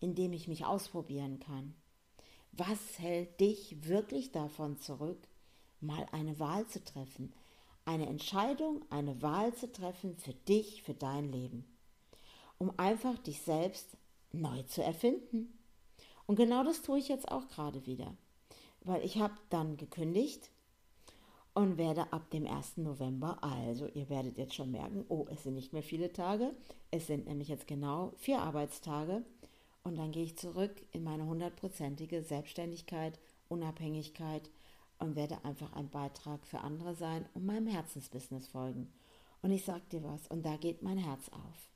in 0.00 0.14
dem 0.14 0.32
ich 0.32 0.48
mich 0.48 0.64
ausprobieren 0.64 1.40
kann. 1.40 1.74
Was 2.52 2.98
hält 2.98 3.38
dich 3.40 3.86
wirklich 3.86 4.32
davon 4.32 4.78
zurück, 4.78 5.18
mal 5.80 6.06
eine 6.12 6.38
Wahl 6.38 6.66
zu 6.68 6.82
treffen? 6.82 7.34
Eine 7.86 8.06
Entscheidung, 8.06 8.84
eine 8.90 9.22
Wahl 9.22 9.54
zu 9.54 9.72
treffen 9.72 10.14
für 10.18 10.34
dich, 10.34 10.82
für 10.82 10.94
dein 10.94 11.32
Leben. 11.32 11.64
Um 12.58 12.78
einfach 12.78 13.16
dich 13.18 13.40
selbst 13.40 13.96
neu 14.32 14.62
zu 14.64 14.82
erfinden. 14.82 15.58
Und 16.26 16.36
genau 16.36 16.62
das 16.62 16.82
tue 16.82 16.98
ich 16.98 17.08
jetzt 17.08 17.30
auch 17.30 17.48
gerade 17.48 17.86
wieder 17.86 18.14
weil 18.86 19.04
ich 19.04 19.18
habe 19.18 19.34
dann 19.50 19.76
gekündigt 19.76 20.50
und 21.54 21.76
werde 21.76 22.12
ab 22.12 22.30
dem 22.30 22.46
1. 22.46 22.78
November, 22.78 23.42
also 23.42 23.88
ihr 23.94 24.08
werdet 24.08 24.38
jetzt 24.38 24.54
schon 24.54 24.70
merken, 24.70 25.04
oh, 25.08 25.26
es 25.30 25.42
sind 25.42 25.54
nicht 25.54 25.72
mehr 25.72 25.82
viele 25.82 26.12
Tage, 26.12 26.54
es 26.90 27.06
sind 27.06 27.26
nämlich 27.26 27.48
jetzt 27.48 27.66
genau 27.66 28.12
vier 28.16 28.40
Arbeitstage 28.40 29.24
und 29.82 29.96
dann 29.96 30.12
gehe 30.12 30.24
ich 30.24 30.38
zurück 30.38 30.72
in 30.92 31.02
meine 31.02 31.26
hundertprozentige 31.26 32.22
Selbstständigkeit 32.22 33.18
Unabhängigkeit 33.48 34.50
und 34.98 35.16
werde 35.16 35.44
einfach 35.44 35.72
ein 35.74 35.90
Beitrag 35.90 36.46
für 36.46 36.60
andere 36.60 36.94
sein 36.94 37.28
und 37.34 37.44
meinem 37.44 37.66
Herzensbusiness 37.66 38.48
folgen. 38.48 38.92
Und 39.42 39.50
ich 39.50 39.64
sag 39.64 39.88
dir 39.90 40.02
was, 40.02 40.26
und 40.28 40.44
da 40.44 40.56
geht 40.56 40.82
mein 40.82 40.98
Herz 40.98 41.28
auf. 41.28 41.70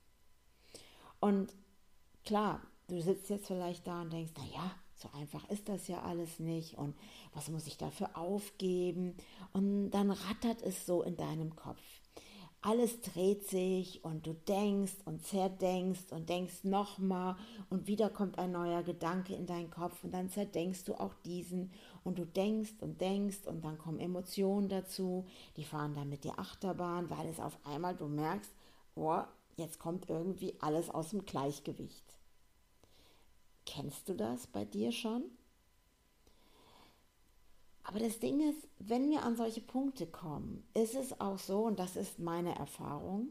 Und 1.21 1.55
klar, 2.25 2.63
du 2.89 3.01
sitzt 3.01 3.29
jetzt 3.31 3.47
vielleicht 3.47 3.87
da 3.87 4.03
und 4.03 4.13
denkst, 4.13 4.33
naja, 4.37 4.75
so 4.95 5.09
einfach 5.13 5.49
ist 5.49 5.69
das 5.69 5.89
ja 5.89 6.03
alles 6.03 6.39
nicht 6.41 6.77
und 6.77 6.95
was 7.33 7.49
muss 7.49 7.67
ich 7.67 7.79
dafür 7.79 8.17
aufgeben? 8.19 9.17
Und 9.53 9.91
dann 9.91 10.11
rattert 10.11 10.63
es 10.63 10.85
so 10.85 11.03
in 11.03 11.17
deinem 11.17 11.57
Kopf. 11.57 11.81
Alles 12.63 13.01
dreht 13.01 13.49
sich 13.49 14.05
und 14.05 14.27
du 14.27 14.35
denkst 14.35 14.93
und 15.07 15.25
zerdenkst 15.25 16.13
und 16.13 16.29
denkst 16.29 16.65
nochmal 16.65 17.37
und 17.71 17.87
wieder 17.87 18.11
kommt 18.11 18.39
ein 18.39 18.53
neuer 18.53 18.83
Gedanke 18.83 19.35
in 19.35 19.47
deinen 19.47 19.71
Kopf 19.71 20.05
und 20.05 20.13
dann 20.13 20.29
zerdenkst 20.29 20.85
du 20.85 20.95
auch 20.95 21.15
diesen 21.25 21.73
und 22.05 22.19
du 22.19 22.27
denkst 22.27 22.75
und 22.81 23.01
denkst 23.01 23.47
und 23.47 23.65
dann 23.65 23.79
kommen 23.79 23.99
Emotionen 23.99 24.69
dazu, 24.69 25.27
die 25.57 25.65
fahren 25.65 25.95
dann 25.95 26.11
mit 26.11 26.25
dir 26.25 26.39
Achterbahn, 26.39 27.09
weil 27.09 27.29
es 27.29 27.41
auf 27.41 27.57
einmal 27.65 27.97
du 27.97 28.09
merkst, 28.09 28.53
oh, 28.95 29.23
jetzt 29.57 29.79
kommt 29.79 30.11
irgendwie 30.11 30.55
alles 30.61 30.91
aus 30.91 31.11
dem 31.11 31.25
Gleichgewicht. 31.25 32.05
Kennst 33.65 34.07
du 34.07 34.15
das 34.15 34.47
bei 34.47 34.67
dir 34.67 34.93
schon? 34.93 35.23
Aber 37.91 37.99
das 37.99 38.21
Ding 38.21 38.39
ist, 38.49 38.69
wenn 38.79 39.11
wir 39.11 39.25
an 39.25 39.35
solche 39.35 39.61
Punkte 39.61 40.07
kommen, 40.07 40.63
ist 40.75 40.95
es 40.95 41.21
auch 41.21 41.39
so, 41.39 41.65
und 41.65 41.81
das 41.81 41.97
ist 41.97 42.21
meine 42.21 42.55
Erfahrung, 42.55 43.31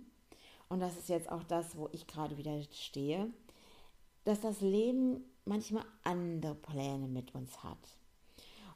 und 0.67 0.81
das 0.81 0.97
ist 0.97 1.07
jetzt 1.07 1.31
auch 1.31 1.43
das, 1.43 1.77
wo 1.77 1.87
ich 1.93 2.07
gerade 2.07 2.37
wieder 2.37 2.61
stehe, 2.73 3.31
dass 4.25 4.41
das 4.41 4.59
Leben 4.59 5.23
manchmal 5.45 5.85
andere 6.03 6.55
Pläne 6.55 7.07
mit 7.07 7.33
uns 7.33 7.63
hat. 7.63 7.77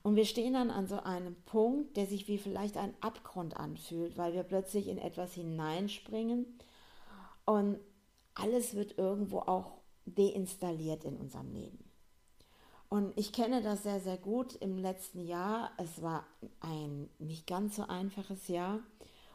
Und 0.04 0.16
wir 0.16 0.24
stehen 0.24 0.54
dann 0.54 0.72
an 0.72 0.88
so 0.88 1.02
einem 1.02 1.36
Punkt, 1.44 1.98
der 1.98 2.06
sich 2.06 2.30
wie 2.30 2.38
vielleicht 2.38 2.78
ein 2.78 2.94
Abgrund 3.02 3.58
anfühlt, 3.58 4.18
weil 4.18 4.34
wir 4.34 4.44
plötzlich 4.44 4.88
in 4.88 4.98
etwas 4.98 5.34
hineinspringen 5.34 6.46
und 7.44 7.78
alles 8.36 8.74
wird 8.74 8.98
irgendwo 8.98 9.40
auch 9.40 9.80
deinstalliert 10.06 11.04
in 11.04 11.18
unserem 11.18 11.52
Leben. 11.52 11.93
Und 12.94 13.18
ich 13.18 13.34
kenne 13.34 13.64
das 13.64 13.82
sehr, 13.82 14.00
sehr 14.00 14.18
gut 14.18 14.54
im 14.54 14.78
letzten 14.78 15.26
Jahr. 15.26 15.72
Es 15.78 16.04
war 16.04 16.28
ein 16.60 17.10
nicht 17.18 17.48
ganz 17.48 17.78
so 17.78 17.88
einfaches 17.88 18.48
Jahr. 18.48 18.82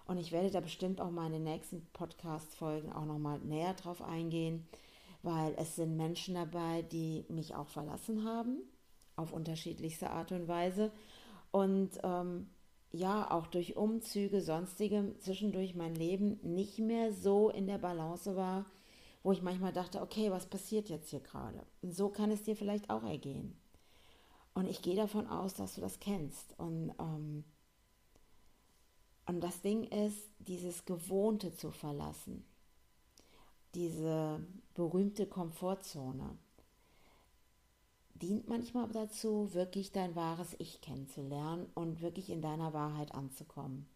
Und 0.07 0.19
ich 0.19 0.31
werde 0.31 0.53
da 0.53 0.61
bestimmt 0.61 1.00
auch 1.00 1.11
meine 1.11 1.41
nächsten 1.41 1.85
Podcast-Folgen 1.93 2.93
auch 2.93 3.05
nochmal 3.05 3.41
näher 3.41 3.75
drauf 3.75 4.00
eingehen, 4.00 4.69
weil 5.25 5.57
es 5.57 5.75
sind 5.75 5.97
Menschen 5.97 6.37
dabei, 6.37 6.83
die 6.83 7.25
mich 7.31 7.57
auch 7.57 7.67
verlassen 7.67 8.23
haben, 8.23 8.59
auf 9.17 9.33
unterschiedlichste 9.33 10.11
Art 10.11 10.31
und 10.31 10.47
Weise. 10.47 10.93
Und 11.50 11.99
ähm, 12.05 12.47
ja, 12.93 13.29
auch 13.29 13.49
durch 13.49 13.77
Umzüge, 13.77 14.41
sonstige, 14.41 15.17
zwischendurch 15.19 15.75
mein 15.75 15.97
Leben 15.97 16.38
nicht 16.45 16.79
mehr 16.79 17.12
so 17.12 17.50
in 17.50 17.67
der 17.67 17.79
Balance 17.79 18.37
war, 18.37 18.67
wo 19.23 19.33
ich 19.33 19.43
manchmal 19.43 19.73
dachte, 19.73 20.01
okay, 20.01 20.31
was 20.31 20.47
passiert 20.47 20.89
jetzt 20.89 21.11
hier 21.11 21.21
gerade? 21.21 21.67
Und 21.83 21.95
so 21.95 22.09
kann 22.09 22.31
es 22.31 22.43
dir 22.43 22.57
vielleicht 22.57 22.91
auch 22.91 23.03
ergehen. 23.03 23.59
Und 24.55 24.67
ich 24.69 24.83
gehe 24.83 24.97
davon 24.97 25.27
aus, 25.27 25.55
dass 25.55 25.75
du 25.75 25.81
das 25.81 26.01
kennst. 26.01 26.59
Und, 26.59 26.93
ähm, 26.99 27.45
und 29.27 29.41
das 29.41 29.61
Ding 29.61 29.85
ist, 29.85 30.31
dieses 30.39 30.85
Gewohnte 30.85 31.55
zu 31.55 31.71
verlassen, 31.71 32.45
diese 33.75 34.41
berühmte 34.75 35.27
Komfortzone, 35.27 36.39
dient 38.15 38.49
manchmal 38.49 38.89
dazu, 38.89 39.55
wirklich 39.55 39.93
dein 39.93 40.17
wahres 40.17 40.57
Ich 40.59 40.81
kennenzulernen 40.81 41.67
und 41.75 42.01
wirklich 42.01 42.31
in 42.31 42.43
deiner 42.43 42.73
Wahrheit 42.73 43.15
anzukommen. 43.15 43.87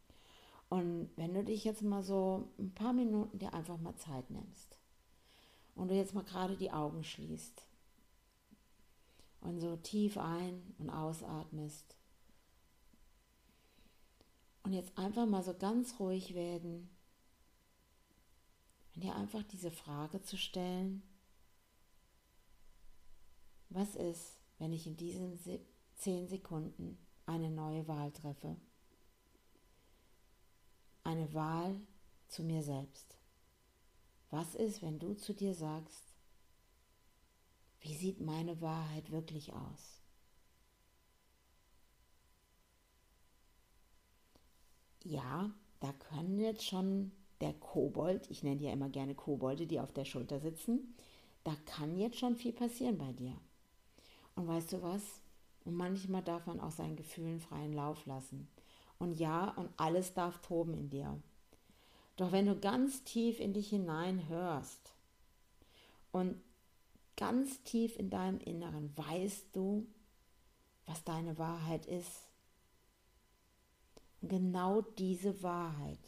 Und 0.69 1.11
wenn 1.17 1.35
du 1.35 1.43
dich 1.43 1.65
jetzt 1.65 1.83
mal 1.83 2.03
so 2.03 2.49
ein 2.59 2.73
paar 2.73 2.93
Minuten 2.93 3.39
dir 3.39 3.53
einfach 3.53 3.79
mal 3.79 3.97
Zeit 3.97 4.31
nimmst 4.31 4.82
und 5.75 5.89
du 5.89 5.95
jetzt 5.95 6.15
mal 6.15 6.25
gerade 6.25 6.57
die 6.57 6.71
Augen 6.71 7.05
schließt 7.05 7.65
und 9.41 9.61
so 9.61 9.77
tief 9.77 10.19
ein- 10.19 10.75
und 10.79 10.91
ausatmest 10.91 11.97
und 14.63 14.73
jetzt 14.73 14.97
einfach 14.97 15.27
mal 15.27 15.43
so 15.43 15.55
ganz 15.55 15.99
ruhig 15.99 16.35
werden 16.35 16.89
und 18.95 19.05
dir 19.05 19.15
einfach 19.15 19.43
diese 19.45 19.71
Frage 19.71 20.23
zu 20.23 20.37
stellen, 20.37 21.03
was 23.71 23.97
ist, 23.97 24.39
wenn 24.59 24.73
ich 24.73 24.87
in 24.87 24.97
diesen 24.97 25.39
zehn 25.97 26.29
Sekunden 26.29 26.99
eine 27.27 27.51
neue 27.51 27.89
Wahl 27.89 28.13
treffe? 28.13 28.57
Eine 31.05 31.33
Wahl 31.33 31.81
zu 32.29 32.45
mir 32.45 32.63
selbst. 32.63 33.17
Was 34.33 34.55
ist, 34.55 34.81
wenn 34.81 34.99
du 34.99 35.13
zu 35.13 35.35
dir 35.35 35.53
sagst, 35.55 36.15
wie 37.83 37.95
sieht 37.95 38.19
meine 38.19 38.63
Wahrheit 38.63 39.11
wirklich 39.11 39.53
aus? 39.53 40.01
Ja, 45.05 45.51
da 45.81 45.93
können 45.93 46.41
jetzt 46.41 46.65
schon 46.65 47.13
der 47.43 47.53
Kobold, 47.53 48.31
ich 48.31 48.43
nenne 48.43 48.63
ja 48.63 48.73
immer 48.73 48.89
gerne 48.89 49.15
Kobolde, 49.15 49.67
die 49.67 49.81
auf 49.81 49.93
der 49.93 50.07
Schulter 50.07 50.41
sitzen, 50.41 50.95
da 51.45 51.55
kann 51.67 51.99
jetzt 51.99 52.19
schon 52.19 52.35
viel 52.35 52.55
passieren 52.55 52.97
bei 52.97 53.13
dir. 53.13 53.37
Und 54.35 54.49
weißt 54.49 54.73
du 54.73 54.81
was? 54.81 55.21
Und 55.67 55.75
manchmal 55.75 56.23
darf 56.23 56.47
man 56.47 56.59
auch 56.59 56.71
seinen 56.71 56.97
Gefühlen 56.97 57.39
freien 57.39 57.75
Lauf 57.75 58.07
lassen. 58.07 58.49
Und 58.99 59.13
ja, 59.13 59.51
und 59.51 59.69
alles 59.77 60.15
darf 60.15 60.41
toben 60.41 60.73
in 60.73 60.89
dir. 60.89 61.21
Doch 62.17 62.33
wenn 62.33 62.47
du 62.47 62.59
ganz 62.59 63.05
tief 63.05 63.41
in 63.41 63.53
dich 63.53 63.71
hinein 63.71 64.29
hörst 64.29 64.95
und 66.11 66.41
ganz 67.17 67.63
tief 67.63 67.97
in 67.99 68.11
deinem 68.11 68.39
Inneren 68.41 68.97
weißt 68.97 69.55
du, 69.55 69.87
was 70.87 71.05
deine 71.05 71.39
Wahrheit 71.39 71.87
ist. 71.87 72.29
Und 74.21 74.29
genau 74.29 74.83
diese 74.83 75.43
Wahrheit, 75.43 76.01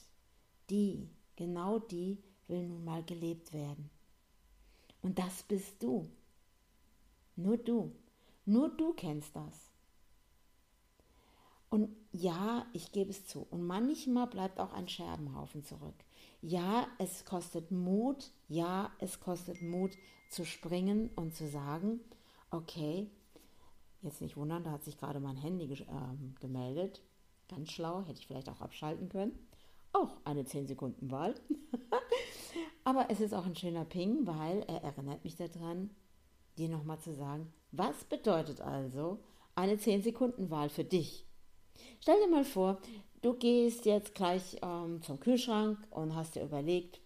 die, 0.70 1.08
genau 1.36 1.78
die 1.78 2.22
will 2.48 2.66
nun 2.68 2.84
mal 2.84 3.02
gelebt 3.02 3.52
werden. 3.52 3.90
Und 5.02 5.18
das 5.18 5.42
bist 5.42 5.82
du. 5.82 6.10
Nur 7.36 7.56
du. 7.56 7.94
Nur 8.44 8.68
du 8.68 8.92
kennst 8.92 9.34
das. 9.34 9.73
Und 11.74 11.88
ja, 12.12 12.66
ich 12.72 12.92
gebe 12.92 13.10
es 13.10 13.26
zu. 13.26 13.48
Und 13.50 13.66
manchmal 13.66 14.28
bleibt 14.28 14.60
auch 14.60 14.72
ein 14.74 14.86
Scherbenhaufen 14.86 15.64
zurück. 15.64 15.96
Ja, 16.40 16.86
es 16.98 17.24
kostet 17.24 17.72
Mut. 17.72 18.30
Ja, 18.46 18.92
es 19.00 19.18
kostet 19.18 19.60
Mut 19.60 19.90
zu 20.30 20.44
springen 20.44 21.10
und 21.16 21.34
zu 21.34 21.48
sagen, 21.48 21.98
okay, 22.52 23.10
jetzt 24.02 24.20
nicht 24.20 24.36
wundern, 24.36 24.62
da 24.62 24.70
hat 24.70 24.84
sich 24.84 24.98
gerade 24.98 25.18
mein 25.18 25.36
Handy 25.36 25.64
äh, 25.64 25.86
gemeldet. 26.38 27.02
Ganz 27.48 27.72
schlau, 27.72 28.04
hätte 28.04 28.20
ich 28.20 28.28
vielleicht 28.28 28.50
auch 28.50 28.60
abschalten 28.60 29.08
können. 29.08 29.36
Auch 29.92 30.18
eine 30.22 30.44
10 30.44 30.68
Sekunden 30.68 31.10
Wahl. 31.10 31.34
Aber 32.84 33.10
es 33.10 33.18
ist 33.18 33.34
auch 33.34 33.46
ein 33.46 33.56
schöner 33.56 33.84
Ping, 33.84 34.28
weil 34.28 34.62
er 34.68 34.84
erinnert 34.84 35.24
mich 35.24 35.34
daran, 35.34 35.90
dir 36.56 36.68
nochmal 36.68 37.00
zu 37.00 37.12
sagen, 37.12 37.52
was 37.72 38.04
bedeutet 38.04 38.60
also 38.60 39.18
eine 39.56 39.76
10 39.76 40.02
Sekunden 40.02 40.50
Wahl 40.50 40.68
für 40.68 40.84
dich? 40.84 41.23
Stell 42.00 42.20
dir 42.20 42.30
mal 42.30 42.44
vor, 42.44 42.78
du 43.22 43.34
gehst 43.34 43.86
jetzt 43.86 44.14
gleich 44.14 44.56
ähm, 44.62 45.02
zum 45.02 45.20
Kühlschrank 45.20 45.78
und 45.90 46.14
hast 46.14 46.34
dir 46.34 46.42
überlegt, 46.42 47.00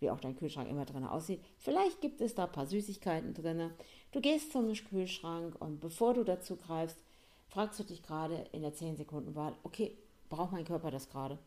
wie 0.00 0.10
auch 0.10 0.20
dein 0.20 0.36
Kühlschrank 0.36 0.68
immer 0.68 0.84
drin 0.84 1.04
aussieht. 1.04 1.40
Vielleicht 1.58 2.00
gibt 2.00 2.20
es 2.20 2.34
da 2.34 2.44
ein 2.44 2.52
paar 2.52 2.66
Süßigkeiten 2.66 3.34
drin. 3.34 3.70
Du 4.10 4.20
gehst 4.20 4.52
zum 4.52 4.72
Kühlschrank 4.72 5.54
und 5.60 5.80
bevor 5.80 6.12
du 6.14 6.24
dazu 6.24 6.56
greifst, 6.56 6.98
fragst 7.48 7.80
du 7.80 7.84
dich 7.84 8.02
gerade 8.02 8.46
in 8.52 8.62
der 8.62 8.74
10 8.74 8.96
Sekunden 8.96 9.34
Wahl, 9.34 9.54
okay, 9.62 9.96
braucht 10.28 10.52
mein 10.52 10.64
Körper 10.64 10.90
das 10.90 11.08
gerade? 11.08 11.38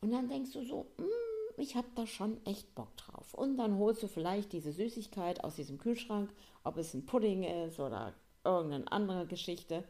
Und 0.00 0.10
dann 0.10 0.28
denkst 0.28 0.52
du 0.52 0.64
so, 0.64 0.86
mm, 0.96 1.60
ich 1.60 1.76
habe 1.76 1.88
da 1.94 2.06
schon 2.06 2.44
echt 2.44 2.74
Bock 2.74 2.96
drauf. 2.96 3.34
Und 3.34 3.56
dann 3.56 3.78
holst 3.78 4.02
du 4.02 4.08
vielleicht 4.08 4.52
diese 4.52 4.72
Süßigkeit 4.72 5.44
aus 5.44 5.56
diesem 5.56 5.78
Kühlschrank, 5.78 6.32
ob 6.64 6.76
es 6.76 6.94
ein 6.94 7.06
Pudding 7.06 7.44
ist 7.44 7.78
oder 7.78 8.14
irgendeine 8.44 8.90
andere 8.90 9.26
Geschichte. 9.26 9.84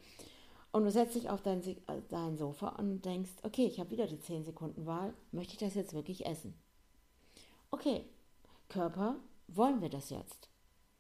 Und 0.73 0.85
du 0.85 0.91
setzt 0.91 1.15
dich 1.15 1.29
auf 1.29 1.43
dein, 1.43 1.63
äh, 1.63 1.77
dein 2.09 2.37
Sofa 2.37 2.71
und 2.71 3.05
denkst, 3.05 3.31
okay, 3.43 3.67
ich 3.67 3.79
habe 3.79 3.91
wieder 3.91 4.07
die 4.07 4.19
10 4.19 4.45
Sekunden 4.45 4.87
Wahl, 4.87 5.13
möchte 5.31 5.53
ich 5.53 5.59
das 5.59 5.75
jetzt 5.75 5.93
wirklich 5.93 6.25
essen? 6.27 6.55
Okay, 7.71 8.05
Körper, 8.69 9.17
wollen 9.49 9.83
wir 9.83 9.91
das 9.91 10.09
jetzt? 10.09 10.49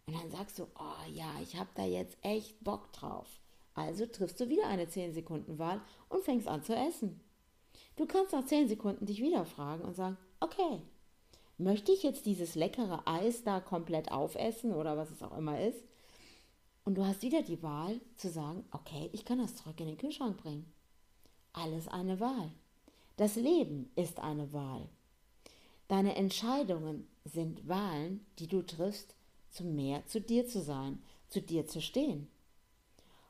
Und 0.07 0.15
dann 0.15 0.31
sagst 0.31 0.59
du, 0.59 0.65
oh 0.79 1.11
ja, 1.11 1.31
ich 1.43 1.57
habe 1.57 1.71
da 1.75 1.85
jetzt 1.85 2.19
echt 2.23 2.63
Bock 2.63 2.93
drauf. 2.93 3.27
Also 3.75 4.05
triffst 4.05 4.39
du 4.41 4.49
wieder 4.51 4.67
eine 4.67 4.89
10 4.89 5.15
Sekunden 5.15 5.59
Wahl 5.59 5.81
und 6.11 6.25
fängst 6.25 6.49
an 6.49 6.63
zu 6.63 6.75
essen. 6.75 7.21
Du 7.97 8.07
kannst 8.07 8.33
nach 8.33 8.45
10 8.45 8.69
Sekunden 8.69 9.07
dich 9.07 9.23
wieder 9.23 9.47
fragen 9.47 9.85
und 9.85 9.95
sagen, 9.95 10.19
okay, 10.41 10.83
möchte 11.57 11.93
ich 11.93 12.03
jetzt 12.03 12.27
dieses 12.27 12.55
leckere 12.55 13.07
Eis 13.07 13.45
da 13.45 13.61
komplett 13.61 14.11
aufessen 14.11 14.75
oder 14.75 14.99
was 14.99 15.11
es 15.11 15.23
auch 15.23 15.37
immer 15.37 15.61
ist? 15.61 15.83
Und 16.85 16.97
du 16.97 17.05
hast 17.07 17.23
wieder 17.23 17.43
die 17.43 17.63
Wahl 17.63 18.01
zu 18.17 18.29
sagen, 18.29 18.65
okay, 18.73 19.09
ich 19.13 19.25
kann 19.25 19.39
das 19.39 19.55
zurück 19.57 19.79
in 19.81 19.87
den 19.87 19.99
Kühlschrank 19.99 20.37
bringen. 20.37 20.73
Alles 21.53 21.89
eine 21.89 22.19
Wahl. 22.19 22.53
Das 23.17 23.37
Leben 23.37 23.91
ist 23.95 24.19
eine 24.19 24.53
Wahl. 24.53 24.89
Deine 25.89 26.17
Entscheidungen 26.17 27.07
sind 27.25 27.69
Wahlen, 27.69 28.27
die 28.39 28.47
du 28.47 28.63
triffst, 28.63 29.15
zum 29.51 29.75
mehr 29.75 30.07
zu 30.07 30.21
dir 30.21 30.47
zu 30.47 30.61
sein, 30.63 31.03
zu 31.29 31.41
dir 31.41 31.67
zu 31.67 31.81
stehen. 31.81 32.29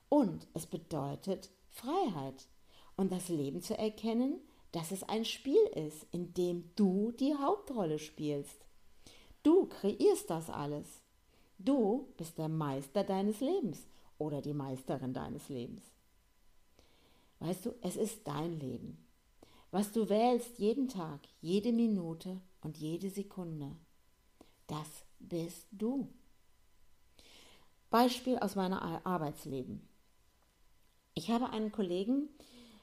Und 0.08 0.46
es 0.54 0.66
bedeutet 0.66 1.50
Freiheit 1.70 2.46
und 2.96 3.10
das 3.10 3.28
Leben 3.28 3.60
zu 3.60 3.76
erkennen, 3.76 4.40
dass 4.70 4.92
es 4.92 5.02
ein 5.02 5.24
Spiel 5.24 5.64
ist, 5.74 6.06
in 6.12 6.32
dem 6.34 6.70
du 6.76 7.12
die 7.12 7.34
Hauptrolle 7.34 7.98
spielst. 7.98 8.64
Du 9.42 9.66
kreierst 9.66 10.30
das 10.30 10.48
alles. 10.48 11.01
Du 11.64 12.08
bist 12.16 12.38
der 12.38 12.48
Meister 12.48 13.04
deines 13.04 13.40
Lebens 13.40 13.86
oder 14.18 14.42
die 14.42 14.54
Meisterin 14.54 15.12
deines 15.12 15.48
Lebens. 15.48 15.84
Weißt 17.38 17.66
du, 17.66 17.74
es 17.82 17.96
ist 17.96 18.26
dein 18.26 18.58
Leben. 18.58 18.98
Was 19.70 19.92
du 19.92 20.08
wählst 20.08 20.58
jeden 20.58 20.88
Tag, 20.88 21.20
jede 21.40 21.72
Minute 21.72 22.40
und 22.62 22.78
jede 22.78 23.10
Sekunde, 23.10 23.76
das 24.66 25.04
bist 25.18 25.66
du. 25.70 26.08
Beispiel 27.90 28.38
aus 28.38 28.56
meinem 28.56 28.78
Arbeitsleben. 28.78 29.86
Ich 31.14 31.30
habe 31.30 31.50
einen 31.50 31.70
Kollegen, 31.70 32.28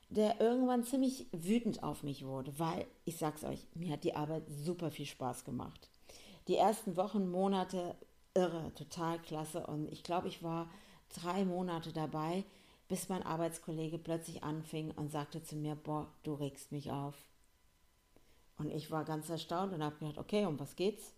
der 0.10 0.40
irgendwann 0.40 0.84
ziemlich 0.84 1.28
wütend 1.32 1.84
auf 1.84 2.04
mich 2.04 2.26
wurde, 2.26 2.58
weil, 2.58 2.88
ich 3.06 3.18
sag's 3.18 3.44
euch, 3.44 3.68
mir 3.76 3.92
hat 3.92 4.04
die 4.04 4.16
Arbeit 4.16 4.44
super 4.50 4.90
viel 4.90 5.06
Spaß 5.06 5.44
gemacht. 5.44 5.90
Die 6.48 6.56
ersten 6.56 6.96
Wochen, 6.96 7.30
Monate, 7.30 7.96
irre, 8.34 8.74
total 8.76 9.20
klasse. 9.20 9.66
Und 9.68 9.92
ich 9.92 10.04
glaube, 10.04 10.28
ich 10.28 10.44
war 10.44 10.70
drei 11.10 11.46
Monate 11.46 11.92
dabei, 11.92 12.44
bis 12.88 13.10
mein 13.10 13.24
Arbeitskollege 13.24 13.98
plötzlich 13.98 14.44
anfing 14.44 14.92
und 14.92 15.12
sagte 15.12 15.44
zu 15.44 15.56
mir, 15.56 15.76
boah, 15.76 16.08
du 16.24 16.34
regst 16.34 16.72
mich 16.72 16.92
auf. 16.92 17.16
Und 18.58 18.72
ich 18.72 18.92
war 18.92 19.06
ganz 19.06 19.30
erstaunt 19.30 19.74
und 19.74 19.84
habe 19.84 19.98
gedacht, 19.98 20.18
okay, 20.18 20.46
um 20.46 20.60
was 20.60 20.76
geht's? 20.76 21.14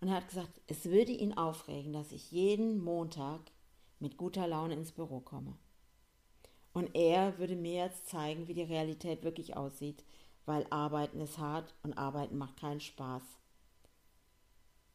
Und 0.00 0.08
er 0.08 0.16
hat 0.16 0.28
gesagt, 0.28 0.60
es 0.66 0.84
würde 0.84 1.12
ihn 1.12 1.36
aufregen, 1.36 1.92
dass 1.92 2.12
ich 2.12 2.30
jeden 2.30 2.82
Montag 2.82 3.40
mit 3.98 4.16
guter 4.16 4.46
Laune 4.46 4.74
ins 4.74 4.92
Büro 4.92 5.20
komme. 5.20 5.56
Und 6.72 6.94
er 6.94 7.38
würde 7.38 7.56
mir 7.56 7.84
jetzt 7.84 8.08
zeigen, 8.08 8.46
wie 8.48 8.54
die 8.54 8.62
Realität 8.62 9.22
wirklich 9.22 9.56
aussieht, 9.56 10.04
weil 10.44 10.66
Arbeiten 10.70 11.20
ist 11.20 11.38
hart 11.38 11.74
und 11.82 11.96
Arbeiten 11.96 12.36
macht 12.36 12.58
keinen 12.58 12.80
Spaß. 12.80 13.22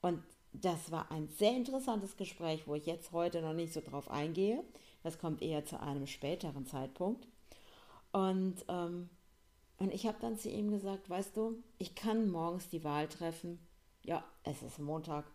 Und 0.01 0.23
das 0.53 0.91
war 0.91 1.11
ein 1.11 1.27
sehr 1.27 1.55
interessantes 1.55 2.17
Gespräch, 2.17 2.67
wo 2.67 2.75
ich 2.75 2.85
jetzt 2.85 3.11
heute 3.11 3.41
noch 3.41 3.53
nicht 3.53 3.73
so 3.73 3.81
drauf 3.81 4.09
eingehe. 4.09 4.63
Das 5.03 5.19
kommt 5.19 5.41
eher 5.41 5.65
zu 5.65 5.79
einem 5.79 6.07
späteren 6.07 6.65
Zeitpunkt. 6.65 7.27
Und, 8.11 8.65
ähm, 8.67 9.09
und 9.77 9.93
ich 9.93 10.07
habe 10.07 10.17
dann 10.19 10.37
zu 10.37 10.49
ihm 10.49 10.71
gesagt, 10.71 11.09
weißt 11.09 11.37
du, 11.37 11.63
ich 11.77 11.95
kann 11.95 12.29
morgens 12.29 12.67
die 12.69 12.83
Wahl 12.83 13.07
treffen. 13.07 13.59
Ja, 14.03 14.23
es 14.43 14.63
ist 14.63 14.79
Montag. 14.79 15.25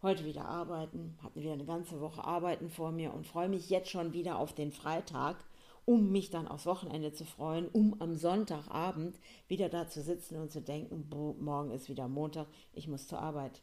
Heute 0.00 0.24
wieder 0.24 0.46
arbeiten, 0.46 1.16
habe 1.22 1.40
wieder 1.40 1.52
eine 1.52 1.64
ganze 1.64 2.00
Woche 2.00 2.24
Arbeiten 2.24 2.70
vor 2.70 2.90
mir 2.90 3.12
und 3.12 3.26
freue 3.26 3.48
mich 3.48 3.70
jetzt 3.70 3.90
schon 3.90 4.12
wieder 4.12 4.38
auf 4.38 4.52
den 4.52 4.72
Freitag, 4.72 5.36
um 5.84 6.10
mich 6.10 6.30
dann 6.30 6.48
aufs 6.48 6.66
Wochenende 6.66 7.12
zu 7.12 7.24
freuen, 7.24 7.68
um 7.68 8.00
am 8.00 8.16
Sonntagabend 8.16 9.18
wieder 9.48 9.68
da 9.68 9.88
zu 9.88 10.02
sitzen 10.02 10.36
und 10.36 10.50
zu 10.50 10.60
denken, 10.60 11.08
morgen 11.40 11.70
ist 11.70 11.88
wieder 11.88 12.08
Montag, 12.08 12.46
ich 12.72 12.88
muss 12.88 13.06
zur 13.06 13.20
Arbeit. 13.20 13.60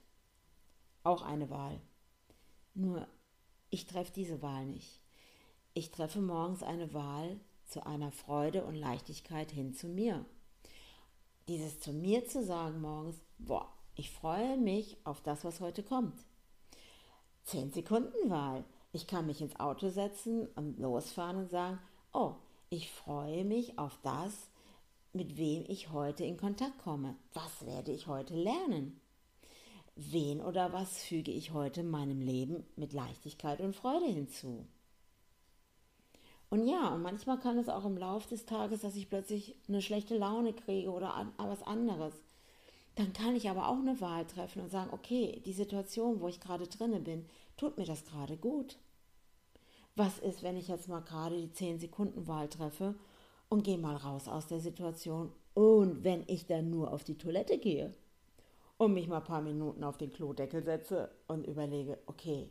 Auch 1.10 1.24
eine 1.24 1.50
Wahl. 1.50 1.82
Nur 2.76 3.08
ich 3.72 3.88
treffe 3.88 4.14
diese 4.14 4.44
Wahl 4.44 4.68
nicht. 4.68 5.02
Ich 5.74 5.90
treffe 5.90 6.22
morgens 6.22 6.62
eine 6.62 6.94
Wahl 6.94 7.40
zu 7.66 7.84
einer 7.84 8.12
Freude 8.12 8.64
und 8.64 8.76
Leichtigkeit 8.76 9.50
hin 9.50 9.74
zu 9.74 9.88
mir. 9.88 10.24
Dieses 11.48 11.80
zu 11.80 11.94
mir 11.94 12.28
zu 12.28 12.44
sagen 12.46 12.80
morgens, 12.80 13.16
boah, 13.40 13.74
ich 13.96 14.12
freue 14.12 14.56
mich 14.58 14.98
auf 15.04 15.20
das, 15.22 15.44
was 15.44 15.62
heute 15.62 15.82
kommt. 15.82 16.14
Zehn 17.42 17.72
Sekunden 17.72 18.30
Wahl. 18.30 18.64
Ich 18.92 19.08
kann 19.08 19.26
mich 19.26 19.42
ins 19.42 19.60
Auto 19.60 19.90
setzen 19.90 20.46
und 20.50 20.78
losfahren 20.78 21.38
und 21.38 21.50
sagen, 21.50 21.80
oh, 22.14 22.36
ich 22.70 22.92
freue 22.92 23.46
mich 23.46 23.80
auf 23.80 23.98
das, 24.04 24.52
mit 25.14 25.38
wem 25.38 25.66
ich 25.70 25.90
heute 25.90 26.24
in 26.24 26.38
Kontakt 26.38 26.78
komme. 26.78 27.16
Was 27.34 27.66
werde 27.66 27.92
ich 27.92 28.06
heute 28.06 28.36
lernen? 28.36 29.02
Wen 30.02 30.40
oder 30.40 30.72
was 30.72 31.04
füge 31.04 31.30
ich 31.30 31.52
heute 31.52 31.84
meinem 31.84 32.22
Leben 32.22 32.64
mit 32.78 32.94
Leichtigkeit 32.94 33.60
und 33.60 33.76
Freude 33.76 34.06
hinzu? 34.06 34.66
Und 36.50 36.66
ja, 36.70 36.94
und 36.96 37.02
manchmal 37.02 37.38
kann 37.38 37.58
es 37.58 37.68
auch 37.68 37.84
im 37.84 37.98
Laufe 37.98 38.30
des 38.30 38.46
Tages, 38.46 38.80
dass 38.80 38.96
ich 38.96 39.10
plötzlich 39.10 39.58
eine 39.68 39.82
schlechte 39.82 40.18
Laune 40.18 40.54
kriege 40.54 40.90
oder 40.90 41.16
an, 41.16 41.34
was 41.38 41.64
anderes. 41.64 42.14
Dann 42.96 43.12
kann 43.12 43.36
ich 43.36 43.50
aber 43.50 43.68
auch 43.68 43.78
eine 43.78 44.00
Wahl 44.00 44.26
treffen 44.26 44.62
und 44.62 44.72
sagen, 44.72 44.90
okay, 44.94 45.42
die 45.46 45.52
Situation, 45.52 46.22
wo 46.22 46.30
ich 46.30 46.40
gerade 46.40 46.68
drinne 46.68 47.02
bin, 47.02 47.26
tut 47.58 47.78
mir 47.78 47.86
das 47.86 48.06
gerade 48.06 48.38
gut. 48.38 48.78
Was 49.98 50.18
ist, 50.20 50.44
wenn 50.44 50.56
ich 50.56 50.70
jetzt 50.70 50.88
mal 50.88 51.02
gerade 51.02 51.36
die 51.36 51.52
10 51.52 51.78
Sekunden 51.78 52.26
Wahl 52.26 52.48
treffe 52.48 52.96
und 53.50 53.64
gehe 53.64 53.78
mal 53.78 53.98
raus 53.98 54.30
aus 54.30 54.48
der 54.48 54.62
Situation 54.62 55.34
und 55.56 56.06
wenn 56.06 56.24
ich 56.28 56.46
dann 56.46 56.70
nur 56.70 56.94
auf 56.94 57.04
die 57.04 57.18
Toilette 57.18 57.58
gehe? 57.58 57.94
Und 58.80 58.94
mich 58.94 59.10
mal 59.10 59.18
ein 59.18 59.26
paar 59.26 59.42
Minuten 59.42 59.84
auf 59.84 59.98
den 59.98 60.10
Klodeckel 60.10 60.64
setze 60.64 61.12
und 61.28 61.46
überlege, 61.46 62.00
okay, 62.06 62.50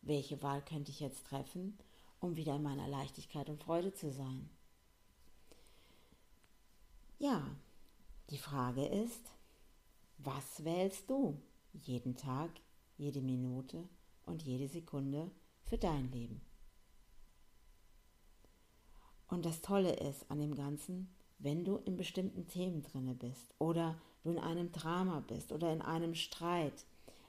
welche 0.00 0.42
Wahl 0.42 0.62
könnte 0.62 0.90
ich 0.90 1.00
jetzt 1.00 1.26
treffen, 1.26 1.78
um 2.18 2.34
wieder 2.34 2.56
in 2.56 2.62
meiner 2.62 2.88
Leichtigkeit 2.88 3.50
und 3.50 3.62
Freude 3.62 3.92
zu 3.92 4.10
sein? 4.10 4.48
Ja, 7.18 7.46
die 8.30 8.38
Frage 8.38 8.86
ist, 8.86 9.20
was 10.16 10.64
wählst 10.64 11.10
du 11.10 11.38
jeden 11.74 12.16
Tag, 12.16 12.50
jede 12.96 13.20
Minute 13.20 13.86
und 14.24 14.42
jede 14.42 14.66
Sekunde 14.66 15.30
für 15.62 15.76
dein 15.76 16.10
Leben? 16.10 16.40
Und 19.28 19.44
das 19.44 19.60
Tolle 19.60 19.92
ist 19.92 20.30
an 20.30 20.38
dem 20.38 20.54
Ganzen, 20.54 21.14
wenn 21.38 21.66
du 21.66 21.76
in 21.76 21.98
bestimmten 21.98 22.46
Themen 22.46 22.82
drinne 22.82 23.14
bist 23.14 23.54
oder 23.58 24.00
du 24.24 24.30
in 24.30 24.38
einem 24.38 24.72
Drama 24.72 25.22
bist 25.26 25.52
oder 25.52 25.72
in 25.72 25.82
einem 25.82 26.14
Streit, 26.14 26.84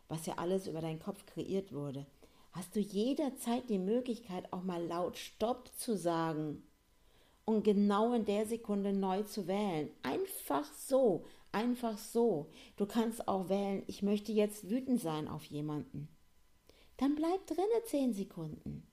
was 0.08 0.26
ja 0.26 0.36
alles 0.38 0.68
über 0.68 0.82
deinen 0.82 1.00
Kopf 1.00 1.26
kreiert 1.26 1.74
wurde, 1.74 2.06
hast 2.54 2.76
du 2.76 2.80
jederzeit 2.80 3.70
die 3.70 3.80
Möglichkeit, 3.80 4.52
auch 4.52 4.64
mal 4.64 4.84
laut 4.84 5.18
Stopp 5.18 5.70
zu 5.78 5.98
sagen 5.98 6.64
und 7.44 7.64
genau 7.64 8.14
in 8.14 8.26
der 8.26 8.46
Sekunde 8.46 8.94
neu 8.94 9.24
zu 9.24 9.48
wählen. 9.48 9.90
Einfach 10.04 10.66
so, 10.74 11.26
einfach 11.52 11.98
so. 11.98 12.48
Du 12.78 12.86
kannst 12.86 13.28
auch 13.28 13.50
wählen, 13.50 13.84
ich 13.88 14.02
möchte 14.02 14.32
jetzt 14.32 14.70
wütend 14.70 15.02
sein 15.02 15.28
auf 15.28 15.44
jemanden. 15.46 16.08
Dann 16.98 17.16
bleib 17.16 17.46
drinne 17.46 17.84
zehn 17.86 18.14
Sekunden. 18.14 18.88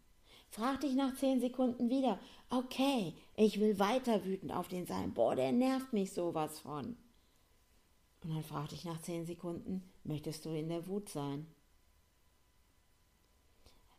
Frag 0.51 0.81
dich 0.81 0.95
nach 0.95 1.15
zehn 1.15 1.41
Sekunden 1.41 1.89
wieder, 1.89 2.19
okay, 2.51 3.15
ich 3.37 3.59
will 3.59 3.79
weiter 3.79 4.25
wütend 4.25 4.53
auf 4.53 4.69
den 4.69 4.87
sein. 4.87 5.15
Boah, 5.15 5.35
der 5.35 5.53
nervt 5.53 5.93
mich 5.93 6.13
sowas 6.13 6.59
von. 6.59 6.97
Und 8.23 8.35
dann 8.35 8.45
fragte 8.45 8.75
ich 8.75 8.85
nach 8.85 9.01
zehn 9.03 9.27
Sekunden, 9.27 9.83
möchtest 10.05 10.45
du 10.45 10.51
in 10.51 10.69
der 10.69 10.87
Wut 10.87 11.09
sein? 11.09 11.47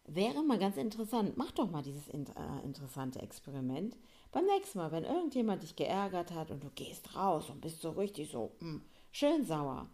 Wäre 0.06 0.44
mal 0.44 0.60
ganz 0.60 0.78
interessant, 0.78 1.38
mach 1.38 1.52
doch 1.52 1.70
mal 1.70 1.82
dieses 1.82 2.10
äh, 2.10 2.18
interessante 2.64 3.22
Experiment. 3.22 3.96
Beim 4.32 4.46
nächsten 4.46 4.80
Mal, 4.80 4.92
wenn 4.92 5.06
irgendjemand 5.06 5.64
dich 5.64 5.76
geärgert 5.76 6.32
hat 6.32 6.52
und 6.52 6.64
du 6.64 6.70
gehst 6.76 7.16
raus 7.16 7.50
und 7.50 7.62
bist 7.62 7.82
so 7.82 7.92
richtig 7.92 8.30
so 8.30 8.52
mh, 8.60 8.72
hm, 8.72 8.82
schön 9.12 9.46
sauer, 9.46 9.90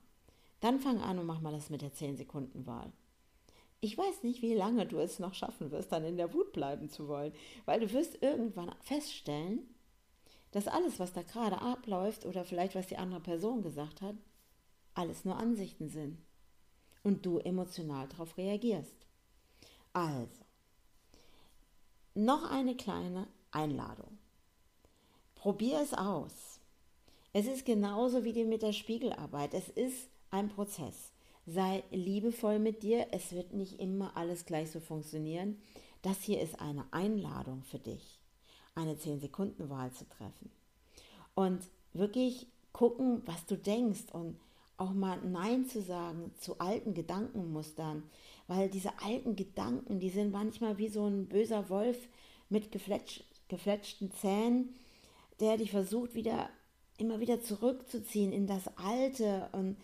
dann 0.62 0.80
fang 0.80 1.00
an 1.00 1.20
und 1.20 1.26
mach 1.26 1.42
mal 1.42 1.52
das 1.52 1.70
mit 1.70 1.82
der 1.82 1.94
10-Sekunden-Wahl. 1.94 2.92
Ich 3.82 3.98
weiß 3.98 4.24
nicht, 4.24 4.42
wie 4.42 4.56
lange 4.56 4.86
du 4.86 5.00
es 5.00 5.20
noch 5.20 5.34
schaffen 5.34 5.72
wirst, 5.72 5.92
dann 5.92 6.04
in 6.04 6.18
der 6.18 6.34
Wut 6.34 6.52
bleiben 6.54 6.90
zu 6.90 7.08
wollen, 7.08 7.34
weil 7.66 7.80
du 7.80 7.92
wirst 7.94 8.22
irgendwann 8.22 8.74
feststellen, 8.82 9.62
dass 10.52 10.68
alles, 10.68 11.00
was 11.00 11.14
da 11.14 11.22
gerade 11.22 11.62
abläuft 11.62 12.26
oder 12.26 12.44
vielleicht 12.44 12.76
was 12.76 12.88
die 12.88 12.98
andere 12.98 13.20
Person 13.20 13.62
gesagt 13.62 14.02
hat, 14.02 14.16
alles 14.94 15.26
nur 15.26 15.38
Ansichten 15.38 15.90
sind 15.90 16.18
und 17.04 17.26
du 17.26 17.38
emotional 17.40 18.08
darauf 18.08 18.38
reagierst. 18.38 18.96
Also, 19.94 20.44
noch 22.16 22.50
eine 22.50 22.76
kleine 22.76 23.28
Einladung. 23.52 24.18
Probier 25.36 25.80
es 25.82 25.94
aus. 25.94 26.60
Es 27.32 27.46
ist 27.46 27.66
genauso 27.66 28.26
wie 28.26 28.44
mit 28.44 28.64
der 28.64 28.74
Spiegelarbeit. 28.74 29.54
Es 29.54 29.70
ist 29.70 30.10
ein 30.32 30.50
Prozess. 30.50 31.14
Sei 31.46 31.84
liebevoll 31.92 32.60
mit 32.60 32.84
dir. 32.84 33.08
Es 33.12 33.32
wird 33.32 33.54
nicht 33.54 33.80
immer 33.80 34.18
alles 34.18 34.46
gleich 34.46 34.72
so 34.72 34.80
funktionieren. 34.80 35.62
Das 36.02 36.22
hier 36.22 36.42
ist 36.42 36.60
eine 36.60 36.86
Einladung 36.92 37.64
für 37.64 37.80
dich 37.80 38.19
eine 38.80 38.96
10-Sekunden-Wahl 38.96 39.92
zu 39.92 40.08
treffen. 40.08 40.52
Und 41.36 41.62
wirklich 41.94 42.48
gucken, 42.74 43.22
was 43.26 43.46
du 43.46 43.58
denkst 43.58 44.14
und 44.14 44.40
auch 44.78 44.92
mal 44.92 45.20
Nein 45.22 45.66
zu 45.66 45.82
sagen 45.82 46.32
zu 46.40 46.60
alten 46.60 46.94
Gedankenmustern, 46.94 48.04
weil 48.48 48.70
diese 48.70 48.92
alten 49.04 49.36
Gedanken, 49.36 50.00
die 50.00 50.10
sind 50.10 50.32
manchmal 50.32 50.78
wie 50.78 50.88
so 50.88 51.06
ein 51.06 51.28
böser 51.28 51.70
Wolf 51.70 51.98
mit 52.50 52.72
gefletsch, 52.72 53.22
gefletschten 53.50 54.12
Zähnen, 54.12 54.74
der 55.40 55.58
dich 55.58 55.72
versucht, 55.72 56.16
wieder 56.16 56.50
immer 56.98 57.20
wieder 57.20 57.42
zurückzuziehen 57.42 58.32
in 58.32 58.48
das 58.48 58.70
Alte 58.78 59.50
und 59.54 59.78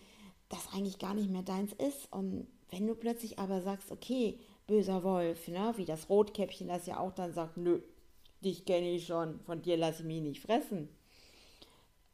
das 0.48 0.68
eigentlich 0.74 0.98
gar 0.98 1.14
nicht 1.14 1.30
mehr 1.30 1.42
deins 1.42 1.72
ist. 1.72 2.12
Und 2.12 2.46
wenn 2.70 2.86
du 2.86 2.94
plötzlich 2.94 3.38
aber 3.38 3.62
sagst, 3.62 3.90
okay, 3.90 4.38
böser 4.66 5.02
Wolf, 5.02 5.48
ne, 5.48 5.74
wie 5.76 5.84
das 5.84 6.08
Rotkäppchen 6.08 6.68
das 6.68 6.86
ja 6.86 6.98
auch 6.98 7.12
dann 7.12 7.32
sagt, 7.32 7.56
nö, 7.56 7.80
dich 8.46 8.64
kenne 8.64 8.90
ich 8.92 9.06
schon, 9.06 9.40
von 9.40 9.60
dir 9.60 9.76
lasse 9.76 10.00
ich 10.02 10.06
mich 10.06 10.22
nicht 10.22 10.40
fressen. 10.40 10.88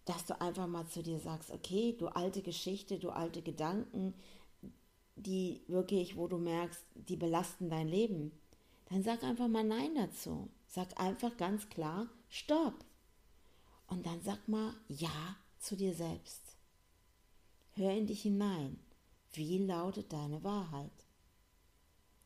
Dass 0.04 0.26
du 0.26 0.40
einfach 0.40 0.66
mal 0.66 0.86
zu 0.88 1.02
dir 1.02 1.20
sagst, 1.20 1.52
okay, 1.52 1.94
du 1.96 2.08
alte 2.08 2.42
Geschichte, 2.42 2.98
du 2.98 3.10
alte 3.10 3.42
Gedanken, 3.42 4.14
die 5.14 5.62
wirklich, 5.68 6.16
wo 6.16 6.26
du 6.26 6.38
merkst, 6.38 6.84
die 6.94 7.16
belasten 7.16 7.70
dein 7.70 7.88
Leben, 7.88 8.32
dann 8.86 9.02
sag 9.02 9.22
einfach 9.22 9.48
mal 9.48 9.64
Nein 9.64 9.94
dazu. 9.94 10.48
Sag 10.66 10.98
einfach 10.98 11.36
ganz 11.36 11.68
klar, 11.68 12.08
stopp. 12.28 12.74
Und 13.86 14.06
dann 14.06 14.22
sag 14.22 14.48
mal 14.48 14.74
Ja 14.88 15.36
zu 15.58 15.76
dir 15.76 15.94
selbst. 15.94 16.56
Hör 17.74 17.92
in 17.92 18.06
dich 18.06 18.22
hinein. 18.22 18.78
Wie 19.34 19.58
lautet 19.58 20.12
deine 20.12 20.42
Wahrheit? 20.42 20.90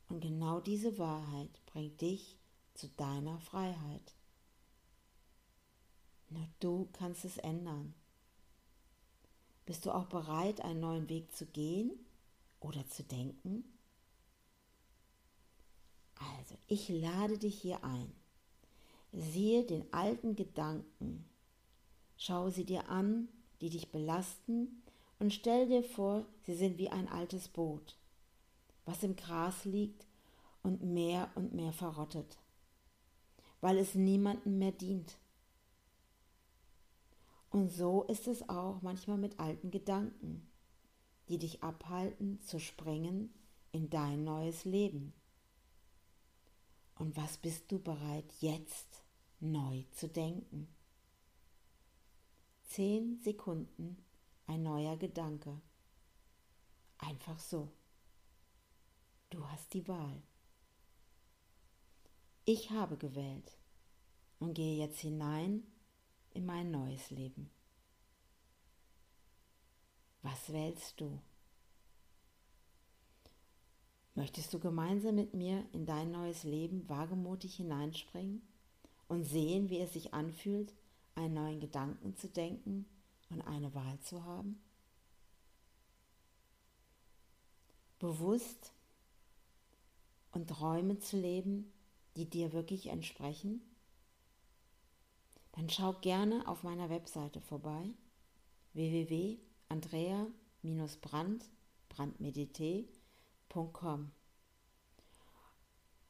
Und 0.08 0.20
genau 0.20 0.60
diese 0.60 0.98
Wahrheit 0.98 1.50
bringt 1.66 2.00
dich 2.00 2.38
zu 2.76 2.88
deiner 2.90 3.40
Freiheit. 3.40 4.14
Nur 6.28 6.46
du 6.60 6.88
kannst 6.92 7.24
es 7.24 7.38
ändern. 7.38 7.94
Bist 9.64 9.86
du 9.86 9.92
auch 9.92 10.06
bereit, 10.06 10.60
einen 10.60 10.80
neuen 10.80 11.08
Weg 11.08 11.34
zu 11.34 11.46
gehen 11.46 11.90
oder 12.60 12.86
zu 12.88 13.02
denken? 13.02 13.64
Also, 16.38 16.56
ich 16.66 16.88
lade 16.88 17.38
dich 17.38 17.60
hier 17.60 17.82
ein. 17.84 18.12
Siehe 19.12 19.64
den 19.64 19.92
alten 19.92 20.36
Gedanken. 20.36 21.28
Schau 22.16 22.50
sie 22.50 22.64
dir 22.64 22.88
an, 22.88 23.28
die 23.60 23.70
dich 23.70 23.90
belasten, 23.90 24.82
und 25.18 25.32
stell 25.32 25.66
dir 25.66 25.82
vor, 25.82 26.26
sie 26.44 26.54
sind 26.54 26.76
wie 26.76 26.90
ein 26.90 27.08
altes 27.08 27.48
Boot, 27.48 27.96
was 28.84 29.02
im 29.02 29.16
Gras 29.16 29.64
liegt 29.64 30.06
und 30.62 30.82
mehr 30.82 31.30
und 31.34 31.54
mehr 31.54 31.72
verrottet 31.72 32.36
weil 33.60 33.78
es 33.78 33.94
niemandem 33.94 34.58
mehr 34.58 34.72
dient. 34.72 35.18
Und 37.50 37.70
so 37.70 38.02
ist 38.04 38.28
es 38.28 38.48
auch 38.48 38.82
manchmal 38.82 39.18
mit 39.18 39.38
alten 39.38 39.70
Gedanken, 39.70 40.46
die 41.28 41.38
dich 41.38 41.62
abhalten 41.62 42.40
zu 42.42 42.58
springen 42.60 43.32
in 43.72 43.88
dein 43.90 44.24
neues 44.24 44.64
Leben. 44.64 45.12
Und 46.96 47.16
was 47.16 47.36
bist 47.38 47.70
du 47.70 47.78
bereit 47.78 48.32
jetzt 48.40 49.02
neu 49.40 49.84
zu 49.92 50.08
denken? 50.08 50.68
Zehn 52.64 53.20
Sekunden 53.20 54.04
ein 54.46 54.62
neuer 54.62 54.96
Gedanke. 54.96 55.60
Einfach 56.98 57.38
so. 57.38 57.72
Du 59.30 59.46
hast 59.48 59.72
die 59.74 59.86
Wahl. 59.88 60.22
Ich 62.48 62.70
habe 62.70 62.96
gewählt 62.96 63.58
und 64.38 64.54
gehe 64.54 64.78
jetzt 64.78 65.00
hinein 65.00 65.64
in 66.32 66.46
mein 66.46 66.70
neues 66.70 67.10
Leben. 67.10 67.50
Was 70.22 70.52
wählst 70.52 71.00
du? 71.00 71.20
Möchtest 74.14 74.54
du 74.54 74.60
gemeinsam 74.60 75.16
mit 75.16 75.34
mir 75.34 75.66
in 75.72 75.86
dein 75.86 76.12
neues 76.12 76.44
Leben 76.44 76.88
wagemutig 76.88 77.56
hineinspringen 77.56 78.46
und 79.08 79.24
sehen, 79.24 79.68
wie 79.68 79.80
es 79.80 79.94
sich 79.94 80.14
anfühlt, 80.14 80.72
einen 81.16 81.34
neuen 81.34 81.58
Gedanken 81.58 82.14
zu 82.14 82.28
denken 82.28 82.86
und 83.28 83.42
eine 83.42 83.74
Wahl 83.74 83.98
zu 84.02 84.24
haben? 84.24 84.62
Bewusst 87.98 88.72
und 90.30 90.48
Träume 90.48 91.00
zu 91.00 91.16
leben, 91.18 91.72
die 92.16 92.28
dir 92.28 92.52
wirklich 92.52 92.88
entsprechen, 92.88 93.62
dann 95.52 95.70
schau 95.70 95.94
gerne 96.00 96.46
auf 96.48 96.62
meiner 96.62 96.90
Webseite 96.90 97.40
vorbei 97.40 97.94
www.andrea-brand 98.74 101.48
brandmedité.com 101.88 104.10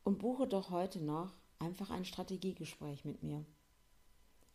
und 0.03 0.19
buche 0.19 0.49
doch 0.49 0.71
heute 0.71 1.01
noch 1.01 1.33
einfach 1.59 1.91
ein 1.91 2.05
Strategiegespräch 2.05 3.05
mit 3.05 3.23
mir. 3.23 3.45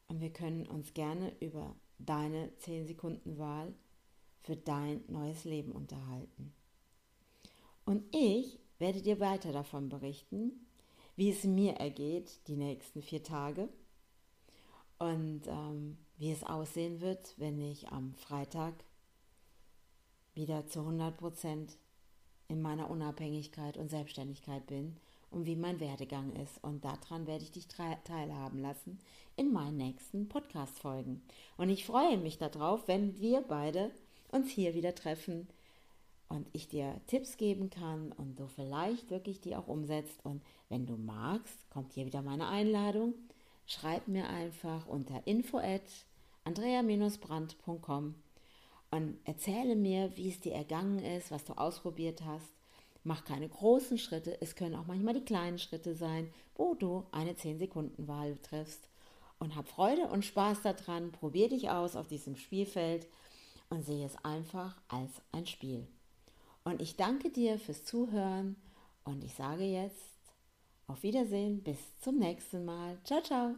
Und 0.07 0.19
wir 0.19 0.33
können 0.33 0.67
uns 0.67 0.93
gerne 0.93 1.33
über 1.39 1.73
deine 1.99 2.53
10 2.57 2.87
Sekunden 2.87 3.37
Wahl 3.37 3.73
für 4.41 4.57
dein 4.57 5.03
neues 5.07 5.45
Leben 5.45 5.71
unterhalten. 5.71 6.53
Und 7.85 8.03
ich 8.13 8.59
werde 8.79 9.01
dir 9.01 9.19
weiter 9.19 9.51
davon 9.51 9.89
berichten, 9.89 10.67
wie 11.15 11.29
es 11.29 11.43
mir 11.43 11.73
ergeht 11.73 12.47
die 12.47 12.55
nächsten 12.55 13.01
vier 13.01 13.23
Tage 13.23 13.69
und 14.97 15.47
ähm, 15.47 15.97
wie 16.17 16.31
es 16.31 16.43
aussehen 16.43 17.01
wird, 17.01 17.33
wenn 17.37 17.59
ich 17.59 17.89
am 17.89 18.13
Freitag 18.13 18.73
wieder 20.33 20.67
zu 20.67 20.79
100 20.79 21.17
Prozent 21.17 21.77
in 22.47 22.61
meiner 22.61 22.89
Unabhängigkeit 22.89 23.77
und 23.77 23.89
Selbstständigkeit 23.89 24.65
bin 24.67 24.97
und 25.31 25.45
wie 25.45 25.55
mein 25.55 25.79
Werdegang 25.79 26.33
ist. 26.33 26.63
Und 26.63 26.85
daran 26.85 27.25
werde 27.25 27.43
ich 27.43 27.51
dich 27.51 27.67
teilhaben 27.67 28.59
lassen 28.59 28.99
in 29.35 29.51
meinen 29.51 29.77
nächsten 29.77 30.27
Podcast-Folgen. 30.27 31.21
Und 31.57 31.69
ich 31.69 31.85
freue 31.85 32.17
mich 32.17 32.37
darauf, 32.37 32.87
wenn 32.87 33.19
wir 33.19 33.41
beide 33.41 33.91
uns 34.31 34.49
hier 34.49 34.75
wieder 34.75 34.93
treffen 34.93 35.47
und 36.31 36.47
ich 36.53 36.69
dir 36.69 37.01
Tipps 37.07 37.35
geben 37.35 37.69
kann 37.69 38.13
und 38.13 38.39
du 38.39 38.47
vielleicht 38.47 39.11
wirklich 39.11 39.41
die 39.41 39.53
auch 39.53 39.67
umsetzt. 39.67 40.23
Und 40.23 40.41
wenn 40.69 40.85
du 40.85 40.95
magst, 40.95 41.69
kommt 41.69 41.91
hier 41.91 42.05
wieder 42.05 42.21
meine 42.21 42.47
Einladung. 42.47 43.13
Schreib 43.65 44.07
mir 44.07 44.29
einfach 44.29 44.87
unter 44.87 45.27
info 45.27 45.57
at 45.57 45.81
andrea-brand.com 46.45 48.15
und 48.91 49.17
erzähle 49.25 49.75
mir, 49.75 50.15
wie 50.15 50.29
es 50.29 50.39
dir 50.39 50.53
ergangen 50.53 50.99
ist, 50.99 51.31
was 51.31 51.43
du 51.43 51.53
ausprobiert 51.53 52.23
hast. 52.23 52.53
Mach 53.03 53.25
keine 53.25 53.49
großen 53.49 53.97
Schritte, 53.97 54.41
es 54.41 54.55
können 54.55 54.75
auch 54.75 54.85
manchmal 54.85 55.15
die 55.15 55.25
kleinen 55.25 55.59
Schritte 55.59 55.95
sein, 55.95 56.31
wo 56.55 56.75
du 56.75 57.05
eine 57.11 57.33
10-Sekunden-Wahl 57.33 58.37
triffst. 58.41 58.87
Und 59.37 59.55
hab 59.55 59.67
Freude 59.67 60.07
und 60.07 60.23
Spaß 60.23 60.61
daran, 60.61 61.11
probier 61.11 61.49
dich 61.49 61.69
aus 61.69 61.97
auf 61.97 62.07
diesem 62.07 62.37
Spielfeld 62.37 63.07
und 63.69 63.83
sehe 63.83 64.05
es 64.05 64.15
einfach 64.23 64.79
als 64.87 65.11
ein 65.33 65.45
Spiel. 65.45 65.87
Und 66.63 66.81
ich 66.81 66.95
danke 66.95 67.29
dir 67.29 67.57
fürs 67.57 67.83
Zuhören 67.83 68.55
und 69.03 69.23
ich 69.23 69.33
sage 69.33 69.63
jetzt 69.63 70.19
auf 70.87 71.03
Wiedersehen, 71.03 71.63
bis 71.63 71.79
zum 71.99 72.19
nächsten 72.19 72.65
Mal. 72.65 72.97
Ciao, 73.03 73.21
ciao. 73.21 73.55